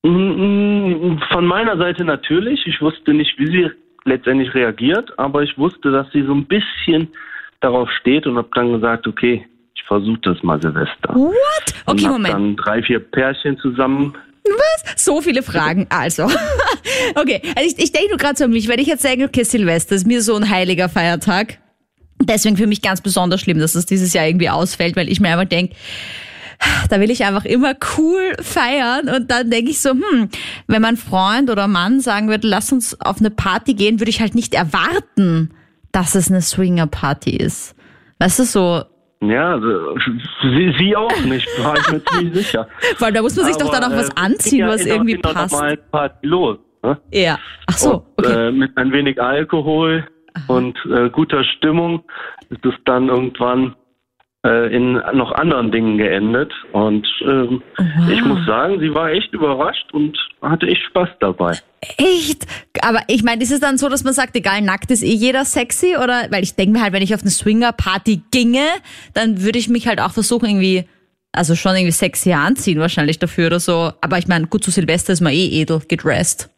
von 0.02 1.46
meiner 1.46 1.76
Seite 1.76 2.04
natürlich. 2.04 2.66
Ich 2.66 2.80
wusste 2.80 3.12
nicht, 3.12 3.38
wie 3.38 3.46
sie 3.46 3.70
letztendlich 4.04 4.54
reagiert, 4.54 5.18
aber 5.18 5.42
ich 5.42 5.56
wusste, 5.58 5.90
dass 5.90 6.06
sie 6.12 6.22
so 6.22 6.32
ein 6.32 6.46
bisschen 6.46 7.08
darauf 7.60 7.90
steht 8.00 8.26
und 8.26 8.36
habe 8.36 8.48
dann 8.54 8.72
gesagt, 8.72 9.06
okay, 9.06 9.44
ich 9.74 9.82
versuche 9.84 10.20
das 10.22 10.42
mal 10.42 10.60
Silvester. 10.62 11.14
What? 11.14 11.34
und 11.86 11.94
Okay, 11.94 12.04
hab 12.04 12.12
Moment. 12.12 12.34
dann 12.34 12.56
drei, 12.56 12.82
vier 12.82 13.00
Pärchen 13.00 13.58
zusammen 13.58 14.14
So 14.96 15.20
viele 15.20 15.42
Fragen. 15.42 15.86
Also, 15.90 16.24
okay, 17.14 17.42
also 17.56 17.68
ich, 17.68 17.82
ich 17.82 17.92
denke 17.92 18.10
nur 18.10 18.18
gerade 18.18 18.36
so 18.36 18.44
an 18.44 18.50
mich, 18.50 18.68
wenn 18.68 18.78
ich 18.78 18.86
jetzt 18.86 19.02
sage, 19.02 19.24
okay, 19.24 19.42
Silvester 19.42 19.94
ist 19.94 20.06
mir 20.06 20.22
so 20.22 20.34
ein 20.36 20.48
heiliger 20.48 20.88
Feiertag. 20.88 21.58
Deswegen 22.22 22.56
für 22.56 22.66
mich 22.66 22.82
ganz 22.82 23.00
besonders 23.00 23.40
schlimm, 23.40 23.58
dass 23.58 23.74
es 23.74 23.86
dieses 23.86 24.12
Jahr 24.12 24.26
irgendwie 24.26 24.48
ausfällt, 24.48 24.96
weil 24.96 25.08
ich 25.08 25.20
mir 25.20 25.28
einfach 25.28 25.48
denke, 25.48 25.74
da 26.90 27.00
will 27.00 27.10
ich 27.10 27.24
einfach 27.24 27.44
immer 27.44 27.74
cool 27.98 28.34
feiern 28.40 29.08
und 29.08 29.30
dann 29.30 29.50
denke 29.50 29.70
ich 29.70 29.80
so, 29.80 29.90
hm, 29.90 30.28
wenn 30.66 30.82
mein 30.82 30.96
Freund 30.96 31.50
oder 31.50 31.68
Mann 31.68 32.00
sagen 32.00 32.28
würde, 32.28 32.46
lass 32.48 32.72
uns 32.72 33.00
auf 33.00 33.18
eine 33.20 33.30
Party 33.30 33.74
gehen, 33.74 34.00
würde 34.00 34.10
ich 34.10 34.20
halt 34.20 34.34
nicht 34.34 34.54
erwarten, 34.54 35.50
dass 35.92 36.14
es 36.14 36.30
eine 36.30 36.40
Swinger-Party 36.42 37.36
ist. 37.36 37.74
Weißt 38.18 38.38
du, 38.38 38.44
so, 38.44 38.82
Ja, 39.20 39.52
also, 39.54 39.96
sie, 40.42 40.74
sie 40.78 40.96
auch 40.96 41.20
nicht, 41.24 41.46
war 41.62 41.76
ich 41.78 41.90
mir 41.92 42.04
ziemlich 42.04 42.34
sicher. 42.46 42.68
weil 42.98 43.12
da 43.12 43.22
muss 43.22 43.36
man 43.36 43.46
sich 43.46 43.56
doch 43.56 43.70
dann 43.70 43.82
auch 43.82 43.88
Aber, 43.88 43.96
was 43.98 44.08
äh, 44.10 44.12
anziehen, 44.16 44.60
ja 44.60 44.68
was 44.68 44.82
in 44.82 44.88
irgendwie 44.88 45.12
in 45.12 45.22
passt. 45.22 45.52
normalen 45.52 45.78
Party 45.90 46.26
los. 46.26 46.58
Ne? 46.82 46.98
Ja. 47.12 47.38
Ach 47.66 47.76
so, 47.78 48.06
und, 48.16 48.26
okay. 48.26 48.48
äh, 48.48 48.52
mit 48.52 48.76
ein 48.76 48.92
wenig 48.92 49.20
Alkohol 49.20 50.06
und 50.48 50.76
äh, 50.94 51.08
guter 51.10 51.42
Stimmung 51.44 52.04
ist 52.50 52.64
es 52.64 52.74
dann 52.84 53.08
irgendwann 53.08 53.74
äh, 54.46 54.74
in 54.74 54.92
noch 55.14 55.32
anderen 55.32 55.72
Dingen 55.72 55.98
geendet. 55.98 56.52
Und 56.72 57.06
ähm, 57.22 57.62
Wow. 57.76 58.10
ich 58.10 58.24
muss 58.24 58.46
sagen, 58.46 58.78
sie 58.80 58.94
war 58.94 59.10
echt 59.10 59.32
überrascht 59.32 59.92
und 59.92 60.16
hatte 60.40 60.66
echt 60.66 60.82
Spaß 60.84 61.08
dabei. 61.20 61.58
Echt? 61.98 62.46
Aber 62.82 63.00
ich 63.08 63.22
meine, 63.22 63.42
ist 63.42 63.50
es 63.52 63.60
dann 63.60 63.76
so, 63.78 63.88
dass 63.88 64.04
man 64.04 64.12
sagt, 64.12 64.36
egal, 64.36 64.62
nackt 64.62 64.90
ist 64.90 65.02
eh 65.02 65.14
jeder 65.14 65.44
sexy? 65.44 65.96
Oder, 65.96 66.26
weil 66.30 66.42
ich 66.42 66.54
denke 66.54 66.72
mir 66.78 66.82
halt, 66.82 66.92
wenn 66.92 67.02
ich 67.02 67.14
auf 67.14 67.22
eine 67.22 67.30
Swinger-Party 67.30 68.22
ginge, 68.30 68.66
dann 69.14 69.42
würde 69.42 69.58
ich 69.58 69.68
mich 69.68 69.86
halt 69.88 70.00
auch 70.00 70.12
versuchen, 70.12 70.48
irgendwie, 70.48 70.84
also 71.32 71.54
schon 71.54 71.74
irgendwie 71.74 71.92
sexy 71.92 72.32
anziehen 72.32 72.78
wahrscheinlich 72.80 73.18
dafür 73.18 73.46
oder 73.48 73.60
so. 73.60 73.92
Aber 74.00 74.18
ich 74.18 74.28
meine, 74.28 74.46
gut, 74.46 74.64
zu 74.64 74.70
Silvester 74.70 75.12
ist 75.12 75.20
man 75.20 75.32
eh 75.32 75.60
edel 75.60 75.80
gedressed. 75.88 76.48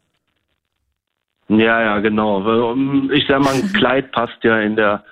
Ja, 1.49 1.81
ja, 1.81 1.99
genau. 1.99 2.71
Um, 2.71 3.09
Ich 3.11 3.25
sag 3.27 3.41
mal, 3.41 3.53
ein 3.55 3.73
Kleid 3.73 4.11
passt 4.11 4.37
ja 4.43 4.59
in 4.59 4.75
der 4.75 5.03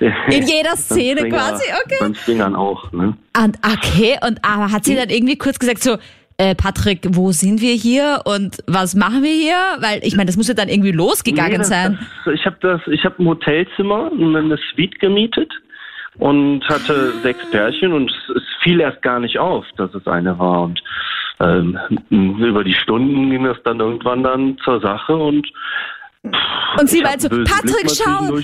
In 0.00 0.46
jeder 0.46 0.76
Szene 0.76 1.28
quasi, 1.28 1.64
okay. 1.84 1.96
Beim 2.00 2.14
Swingern 2.14 2.56
auch, 2.56 2.90
ne? 2.92 3.16
Und, 3.36 3.58
okay, 3.64 4.18
und 4.26 4.44
aber 4.44 4.70
hat 4.72 4.84
sie 4.84 4.96
dann 4.96 5.08
irgendwie 5.08 5.36
kurz 5.36 5.58
gesagt 5.58 5.82
so, 5.82 5.96
äh, 6.38 6.54
Patrick, 6.54 7.00
wo 7.10 7.30
sind 7.30 7.60
wir 7.60 7.74
hier 7.74 8.20
und 8.24 8.58
was 8.66 8.94
machen 8.94 9.22
wir 9.22 9.32
hier? 9.32 9.56
Weil 9.78 10.00
ich 10.02 10.16
meine, 10.16 10.26
das 10.26 10.36
muss 10.36 10.48
ja 10.48 10.54
dann 10.54 10.68
irgendwie 10.68 10.92
losgegangen 10.92 11.52
Nee, 11.52 11.58
das, 11.58 11.68
sein. 11.68 11.98
Das, 12.24 12.34
ich 12.34 12.46
habe 12.46 12.56
das, 12.60 12.80
ich 12.86 13.04
habe 13.04 13.22
ein 13.22 13.28
Hotelzimmer, 13.28 14.10
eine 14.12 14.58
Suite 14.72 14.98
gemietet 14.98 15.52
und 16.18 16.66
hatte 16.68 17.12
sechs 17.22 17.48
Pärchen 17.50 17.92
und 17.92 18.10
es, 18.10 18.36
es 18.36 18.42
fiel 18.62 18.80
erst 18.80 19.02
gar 19.02 19.20
nicht 19.20 19.38
auf, 19.38 19.64
dass 19.76 19.94
es 19.94 20.06
eine 20.06 20.38
war 20.38 20.62
und 20.62 20.82
ähm, 21.40 21.78
über 22.10 22.64
die 22.64 22.74
Stunden 22.74 23.30
ging 23.30 23.44
das 23.44 23.58
dann 23.64 23.80
irgendwann 23.80 24.22
dann 24.22 24.58
zur 24.64 24.80
Sache 24.80 25.16
und 25.16 25.46
Und 26.78 26.88
sie 26.88 27.02
meint 27.02 27.20
so, 27.20 27.28
Patrick, 27.28 27.90
schau, 27.90 28.38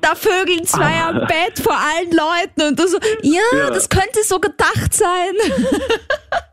da 0.00 0.14
vögeln 0.14 0.64
zwei 0.64 1.00
am 1.08 1.20
Bett 1.26 1.58
vor 1.62 1.76
allen 1.76 2.10
Leuten 2.10 2.68
und 2.68 2.78
du 2.78 2.86
so, 2.86 2.98
ja, 3.22 3.40
Ja. 3.56 3.70
das 3.70 3.88
könnte 3.88 4.22
so 4.24 4.38
gedacht 4.40 4.92
sein. 4.92 5.34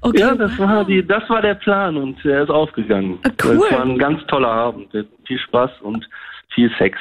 okay. 0.00 0.20
Ja, 0.20 0.34
das 0.34 0.58
war 0.58 0.84
die, 0.84 1.06
das 1.06 1.28
war 1.28 1.42
der 1.42 1.54
Plan 1.54 1.96
und 1.96 2.24
er 2.24 2.42
ist 2.44 2.50
aufgegangen. 2.50 3.18
Ah, 3.24 3.30
cool. 3.44 3.62
Es 3.64 3.72
war 3.72 3.82
ein 3.82 3.98
ganz 3.98 4.24
toller 4.28 4.48
Abend, 4.48 4.88
viel 5.26 5.38
Spaß 5.38 5.70
und 5.82 6.08
viel 6.54 6.70
Sex. 6.78 6.98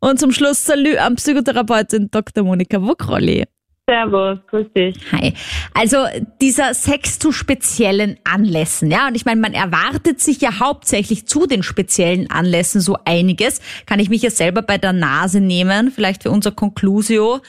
Und 0.00 0.20
zum 0.20 0.30
Schluss 0.30 0.64
Salü 0.64 0.96
an 0.98 1.16
Psychotherapeutin 1.16 2.08
Dr. 2.10 2.44
Monika 2.44 2.80
Wukrolli. 2.80 3.44
Servus, 3.88 4.40
grüß 4.50 4.66
dich. 4.74 4.96
Hi. 5.12 5.32
Also 5.72 5.98
dieser 6.40 6.74
Sex 6.74 7.20
zu 7.20 7.30
speziellen 7.30 8.16
Anlässen, 8.24 8.90
ja, 8.90 9.06
und 9.06 9.14
ich 9.14 9.24
meine, 9.24 9.40
man 9.40 9.54
erwartet 9.54 10.20
sich 10.20 10.40
ja 10.40 10.58
hauptsächlich 10.58 11.26
zu 11.26 11.46
den 11.46 11.62
speziellen 11.62 12.28
Anlässen 12.28 12.80
so 12.80 12.96
einiges. 13.04 13.60
Kann 13.86 14.00
ich 14.00 14.08
mich 14.08 14.22
ja 14.22 14.30
selber 14.30 14.62
bei 14.62 14.76
der 14.76 14.92
Nase 14.92 15.40
nehmen, 15.40 15.92
vielleicht 15.92 16.24
für 16.24 16.32
unser 16.32 16.50
Conclusio. 16.50 17.40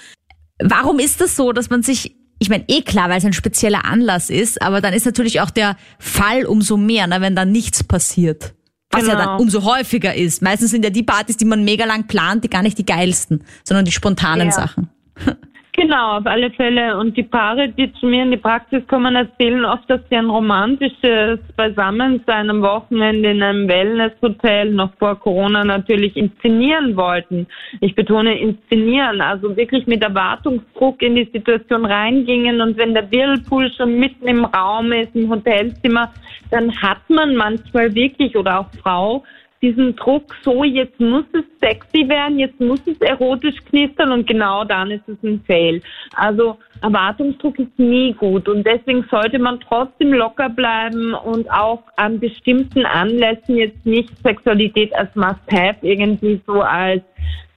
Warum 0.59 0.99
ist 0.99 1.21
das 1.21 1.35
so, 1.35 1.53
dass 1.53 1.71
man 1.71 1.81
sich 1.81 2.15
ich 2.39 2.49
meine, 2.49 2.65
eh 2.67 2.83
klar, 2.83 3.09
weil 3.09 3.17
es 3.17 3.25
ein 3.25 3.33
spezieller 3.33 3.85
Anlass 3.85 4.29
ist, 4.29 4.61
aber 4.61 4.79
dann 4.79 4.93
ist 4.93 5.07
natürlich 5.07 5.41
auch 5.41 5.49
der 5.49 5.75
Fall 5.97 6.45
umso 6.45 6.77
mehr, 6.77 7.07
ne, 7.07 7.19
wenn 7.19 7.35
da 7.35 7.45
nichts 7.45 7.83
passiert. 7.83 8.53
Was 8.91 9.01
genau. 9.01 9.13
ja 9.13 9.17
dann 9.17 9.27
genau. 9.29 9.41
umso 9.41 9.63
häufiger 9.63 10.13
ist. 10.13 10.43
Meistens 10.43 10.69
sind 10.69 10.83
ja 10.83 10.91
die 10.91 11.01
Partys, 11.01 11.37
die 11.37 11.45
man 11.45 11.63
mega 11.63 11.85
lang 11.85 12.05
plant, 12.05 12.43
die 12.43 12.49
gar 12.49 12.61
nicht 12.61 12.77
die 12.77 12.85
geilsten, 12.85 13.43
sondern 13.63 13.85
die 13.85 13.91
spontanen 13.91 14.49
ja. 14.49 14.51
Sachen. 14.51 14.89
Genau, 15.79 16.17
auf 16.17 16.25
alle 16.25 16.49
Fälle. 16.49 16.97
Und 16.97 17.15
die 17.15 17.23
Paare, 17.23 17.69
die 17.69 17.93
zu 17.93 18.07
mir 18.07 18.23
in 18.23 18.31
die 18.31 18.37
Praxis 18.37 18.81
kommen, 18.87 19.15
erzählen 19.15 19.63
oft, 19.63 19.87
dass 19.87 20.01
sie 20.09 20.15
ein 20.15 20.27
romantisches 20.27 21.39
Beisammensein 21.55 22.49
am 22.49 22.63
Wochenende 22.63 23.29
in 23.29 23.43
einem 23.43 23.67
Wellnesshotel 23.67 24.73
noch 24.73 24.91
vor 24.97 25.19
Corona 25.19 25.63
natürlich 25.63 26.17
inszenieren 26.17 26.97
wollten. 26.97 27.45
Ich 27.79 27.93
betone 27.93 28.39
inszenieren, 28.39 29.21
also 29.21 29.55
wirklich 29.55 29.85
mit 29.85 30.01
Erwartungsdruck 30.01 30.99
in 31.03 31.13
die 31.13 31.29
Situation 31.31 31.85
reingingen 31.85 32.59
und 32.59 32.75
wenn 32.77 32.95
der 32.95 33.11
Whirlpool 33.11 33.71
schon 33.71 33.99
mitten 33.99 34.27
im 34.27 34.45
Raum 34.45 34.91
ist, 34.93 35.15
im 35.15 35.29
Hotelzimmer, 35.29 36.11
dann 36.49 36.75
hat 36.81 37.07
man 37.07 37.35
manchmal 37.35 37.93
wirklich 37.93 38.35
oder 38.35 38.61
auch 38.61 38.69
Frau 38.81 39.23
diesen 39.61 39.95
Druck, 39.95 40.35
so 40.43 40.63
jetzt 40.63 40.99
muss 40.99 41.25
es 41.33 41.43
sexy 41.59 42.07
werden, 42.07 42.39
jetzt 42.39 42.59
muss 42.59 42.81
es 42.85 42.99
erotisch 43.01 43.55
knistern 43.69 44.11
und 44.11 44.27
genau 44.27 44.63
dann 44.63 44.91
ist 44.91 45.07
es 45.07 45.17
ein 45.23 45.41
Fail. 45.45 45.81
Also 46.15 46.57
Erwartungsdruck 46.81 47.57
ist 47.59 47.77
nie 47.79 48.13
gut 48.13 48.47
und 48.47 48.65
deswegen 48.65 49.05
sollte 49.09 49.39
man 49.39 49.59
trotzdem 49.59 50.13
locker 50.13 50.49
bleiben 50.49 51.13
und 51.13 51.49
auch 51.51 51.83
an 51.95 52.19
bestimmten 52.19 52.85
Anlässen 52.85 53.57
jetzt 53.57 53.85
nicht 53.85 54.09
Sexualität 54.23 54.95
als 54.95 55.13
Must-Have 55.15 55.79
irgendwie 55.81 56.39
so 56.45 56.61
als 56.61 57.01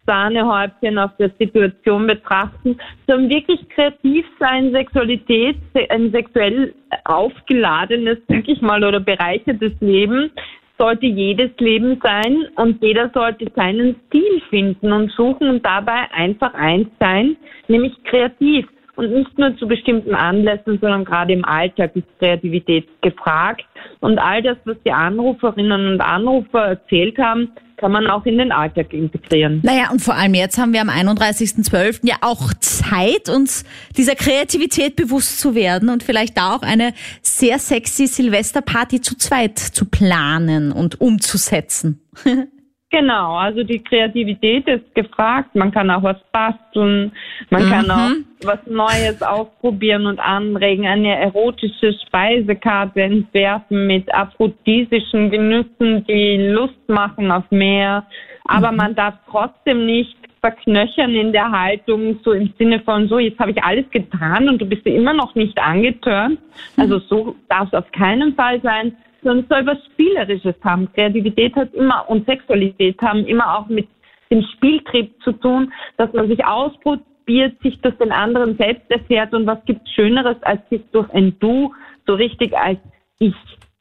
Sahnehäubchen 0.06 0.98
auf 0.98 1.10
der 1.18 1.30
Situation 1.38 2.06
betrachten, 2.06 2.78
sondern 3.06 3.30
wirklich 3.30 3.68
kreativ 3.68 4.26
sein, 4.40 4.72
Sexualität, 4.72 5.56
ein 5.90 6.10
sexuell 6.10 6.74
aufgeladenes, 7.04 8.18
denke 8.28 8.52
ich 8.52 8.60
mal, 8.60 8.82
oder 8.82 8.98
bereichertes 8.98 9.72
Leben 9.80 10.32
sollte 10.80 11.04
jedes 11.04 11.50
Leben 11.58 12.00
sein 12.02 12.48
und 12.56 12.82
jeder 12.82 13.10
sollte 13.12 13.52
seinen 13.54 13.96
Stil 14.06 14.40
finden 14.48 14.90
und 14.92 15.10
suchen 15.12 15.50
und 15.50 15.64
dabei 15.64 16.10
einfach 16.10 16.54
eins 16.54 16.88
sein, 16.98 17.36
nämlich 17.68 17.92
kreativ. 18.04 18.66
Und 19.00 19.14
nicht 19.14 19.38
nur 19.38 19.56
zu 19.56 19.66
bestimmten 19.66 20.14
Anlässen, 20.14 20.78
sondern 20.78 21.06
gerade 21.06 21.32
im 21.32 21.42
Alltag 21.42 21.96
ist 21.96 22.04
Kreativität 22.18 22.86
gefragt. 23.00 23.64
Und 24.00 24.18
all 24.18 24.42
das, 24.42 24.58
was 24.66 24.76
die 24.84 24.92
Anruferinnen 24.92 25.94
und 25.94 26.02
Anrufer 26.02 26.66
erzählt 26.66 27.16
haben, 27.16 27.50
kann 27.78 27.92
man 27.92 28.08
auch 28.08 28.26
in 28.26 28.36
den 28.36 28.52
Alltag 28.52 28.92
integrieren. 28.92 29.62
Naja, 29.64 29.88
und 29.90 30.02
vor 30.02 30.16
allem 30.16 30.34
jetzt 30.34 30.58
haben 30.58 30.74
wir 30.74 30.82
am 30.82 30.90
31.12. 30.90 32.00
ja 32.02 32.16
auch 32.20 32.52
Zeit, 32.60 33.30
uns 33.34 33.64
dieser 33.96 34.16
Kreativität 34.16 34.96
bewusst 34.96 35.40
zu 35.40 35.54
werden 35.54 35.88
und 35.88 36.02
vielleicht 36.02 36.36
da 36.36 36.54
auch 36.54 36.62
eine 36.62 36.92
sehr 37.22 37.58
sexy 37.58 38.06
Silvesterparty 38.06 39.00
zu 39.00 39.16
zweit 39.16 39.58
zu 39.58 39.86
planen 39.86 40.72
und 40.72 41.00
umzusetzen. 41.00 42.02
Genau, 42.90 43.37
also 43.37 43.62
die 43.62 43.79
Kreativität 43.79 44.66
ist 44.66 44.94
gefragt. 44.96 45.55
Man 45.55 45.70
kann 45.70 45.90
auch 45.90 46.03
was 46.03 46.16
basteln, 46.33 47.12
man 47.48 47.66
mhm. 47.66 47.70
kann 47.70 47.90
auch 47.90 48.11
was 48.42 48.59
Neues 48.66 49.22
ausprobieren 49.22 50.07
und 50.07 50.18
anregen, 50.18 50.87
eine 50.87 51.16
erotische 51.16 51.92
Speisekarte 52.05 53.00
entwerfen 53.00 53.87
mit 53.87 54.12
aphrodisischen 54.12 55.31
Genüssen, 55.31 56.05
die 56.09 56.38
Lust 56.50 56.88
machen 56.88 57.31
auf 57.31 57.48
mehr. 57.50 58.07
Aber 58.46 58.72
mhm. 58.72 58.79
man 58.79 58.94
darf 58.96 59.14
trotzdem 59.31 59.87
nicht 59.87 60.16
verknöchern 60.40 61.14
in 61.14 61.33
der 61.33 61.48
Haltung, 61.48 62.18
so 62.24 62.33
im 62.33 62.53
Sinne 62.59 62.81
von, 62.81 63.07
so, 63.09 63.20
jetzt 63.20 63.38
habe 63.38 63.53
ich 63.53 63.62
alles 63.62 63.88
getan 63.90 64.48
und 64.48 64.61
du 64.61 64.66
bist 64.66 64.85
immer 64.87 65.12
noch 65.12 65.37
nicht 65.37 65.57
angetörnt. 65.61 66.40
Also 66.76 66.98
so 66.98 67.37
darf 67.48 67.68
es 67.68 67.74
auf 67.74 67.92
keinen 67.92 68.35
Fall 68.35 68.61
sein 68.62 68.96
sondern 69.22 69.46
soll 69.48 69.66
was 69.66 69.78
Spielerisches 69.92 70.54
haben. 70.62 70.90
Kreativität 70.92 71.54
hat 71.56 71.72
immer 71.74 72.09
und 72.09 72.26
Sexualität 72.26 73.00
haben 73.02 73.26
immer 73.26 73.59
auch 73.59 73.68
mit 73.68 73.88
dem 74.30 74.42
Spieltrieb 74.54 75.12
zu 75.22 75.33
tun, 75.33 75.72
dass 75.96 76.12
man 76.12 76.28
sich 76.28 76.44
ausprobiert, 76.44 77.61
sich 77.62 77.80
durch 77.80 77.96
den 77.96 78.12
anderen 78.12 78.56
selbst 78.56 78.90
erfährt 78.90 79.35
und 79.35 79.46
was 79.46 79.64
gibt 79.64 79.88
Schöneres, 79.88 80.37
als 80.42 80.61
sich 80.68 80.83
durch 80.92 81.11
ein 81.11 81.38
Du 81.40 81.72
so 82.06 82.14
richtig 82.14 82.56
als 82.56 82.78
ich, 83.18 83.35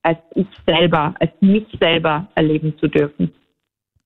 als 0.03 0.19
ich 0.35 0.47
selber, 0.65 1.13
als 1.19 1.31
mich 1.39 1.65
selber 1.79 2.27
erleben 2.35 2.77
zu 2.79 2.87
dürfen. 2.87 3.33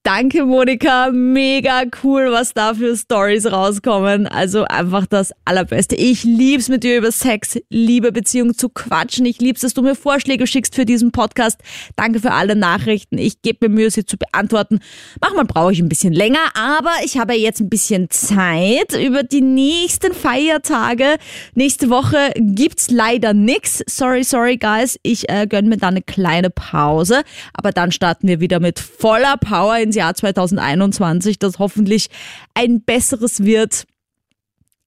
Danke, 0.05 0.43
Monika. 0.43 1.11
Mega 1.13 1.83
cool, 2.03 2.29
was 2.29 2.53
da 2.53 2.73
für 2.73 2.97
Stories 2.97 3.49
rauskommen. 3.49 4.27
Also 4.27 4.65
einfach 4.65 5.05
das 5.07 5.31
Allerbeste. 5.45 5.95
Ich 5.95 6.25
lieb's 6.25 6.67
mit 6.67 6.83
dir 6.83 6.97
über 6.97 7.09
Sex, 7.09 7.57
Liebe, 7.69 8.11
Beziehung 8.11 8.53
zu 8.53 8.67
quatschen. 8.67 9.25
Ich 9.25 9.39
lieb's, 9.39 9.61
dass 9.61 9.73
du 9.73 9.81
mir 9.81 9.95
Vorschläge 9.95 10.45
schickst 10.45 10.75
für 10.75 10.83
diesen 10.83 11.13
Podcast. 11.13 11.61
Danke 11.95 12.19
für 12.19 12.31
alle 12.31 12.57
Nachrichten. 12.57 13.17
Ich 13.17 13.41
gebe 13.43 13.69
mir 13.69 13.75
Mühe, 13.75 13.91
sie 13.91 14.05
zu 14.05 14.17
beantworten. 14.17 14.81
Manchmal 15.21 15.45
brauche 15.45 15.71
ich 15.71 15.79
ein 15.79 15.87
bisschen 15.87 16.11
länger, 16.11 16.51
aber 16.53 16.91
ich 17.05 17.17
habe 17.17 17.35
jetzt 17.35 17.61
ein 17.61 17.69
bisschen 17.69 18.09
Zeit 18.09 18.91
über 19.01 19.23
die 19.23 19.39
nächsten 19.39 20.11
Feiertage. 20.13 21.15
Nächste 21.55 21.89
Woche 21.89 22.33
gibt's 22.35 22.91
leider 22.91 23.33
nix. 23.33 23.81
Sorry, 23.87 24.25
sorry, 24.25 24.57
guys. 24.57 24.99
Ich 25.01 25.29
äh, 25.29 25.47
gönn 25.47 25.69
mir 25.69 25.77
da 25.77 25.87
eine 25.87 26.01
kleine 26.01 26.49
Pause. 26.49 27.21
Aber 27.53 27.71
dann 27.71 27.93
starten 27.93 28.27
wir 28.27 28.41
wieder 28.41 28.59
mit 28.59 28.81
voller 28.81 29.37
Power 29.37 29.77
in 29.77 29.92
ins 29.93 29.95
Jahr 29.95 30.15
2021, 30.15 31.39
das 31.39 31.59
hoffentlich 31.59 32.09
ein 32.53 32.81
besseres 32.81 33.43
wird. 33.43 33.85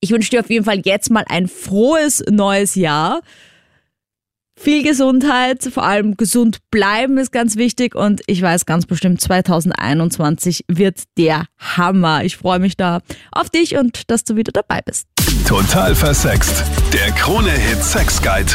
Ich 0.00 0.10
wünsche 0.10 0.30
dir 0.30 0.40
auf 0.40 0.50
jeden 0.50 0.64
Fall 0.64 0.80
jetzt 0.84 1.10
mal 1.10 1.24
ein 1.28 1.48
frohes 1.48 2.22
neues 2.28 2.74
Jahr. 2.74 3.20
Viel 4.58 4.82
Gesundheit, 4.82 5.62
vor 5.64 5.84
allem 5.84 6.16
gesund 6.16 6.58
bleiben 6.70 7.18
ist 7.18 7.30
ganz 7.30 7.56
wichtig 7.56 7.94
und 7.94 8.22
ich 8.26 8.40
weiß 8.40 8.64
ganz 8.64 8.86
bestimmt, 8.86 9.20
2021 9.20 10.64
wird 10.66 11.02
der 11.18 11.44
Hammer. 11.58 12.24
Ich 12.24 12.38
freue 12.38 12.58
mich 12.58 12.76
da 12.76 13.00
auf 13.32 13.50
dich 13.50 13.76
und 13.76 14.10
dass 14.10 14.24
du 14.24 14.34
wieder 14.34 14.52
dabei 14.52 14.80
bist. 14.82 15.08
Total 15.46 15.94
versext. 15.94 16.64
Der 16.92 17.12
Krone-Hit 17.12 17.84
Sex 17.84 18.22
Guide. 18.22 18.54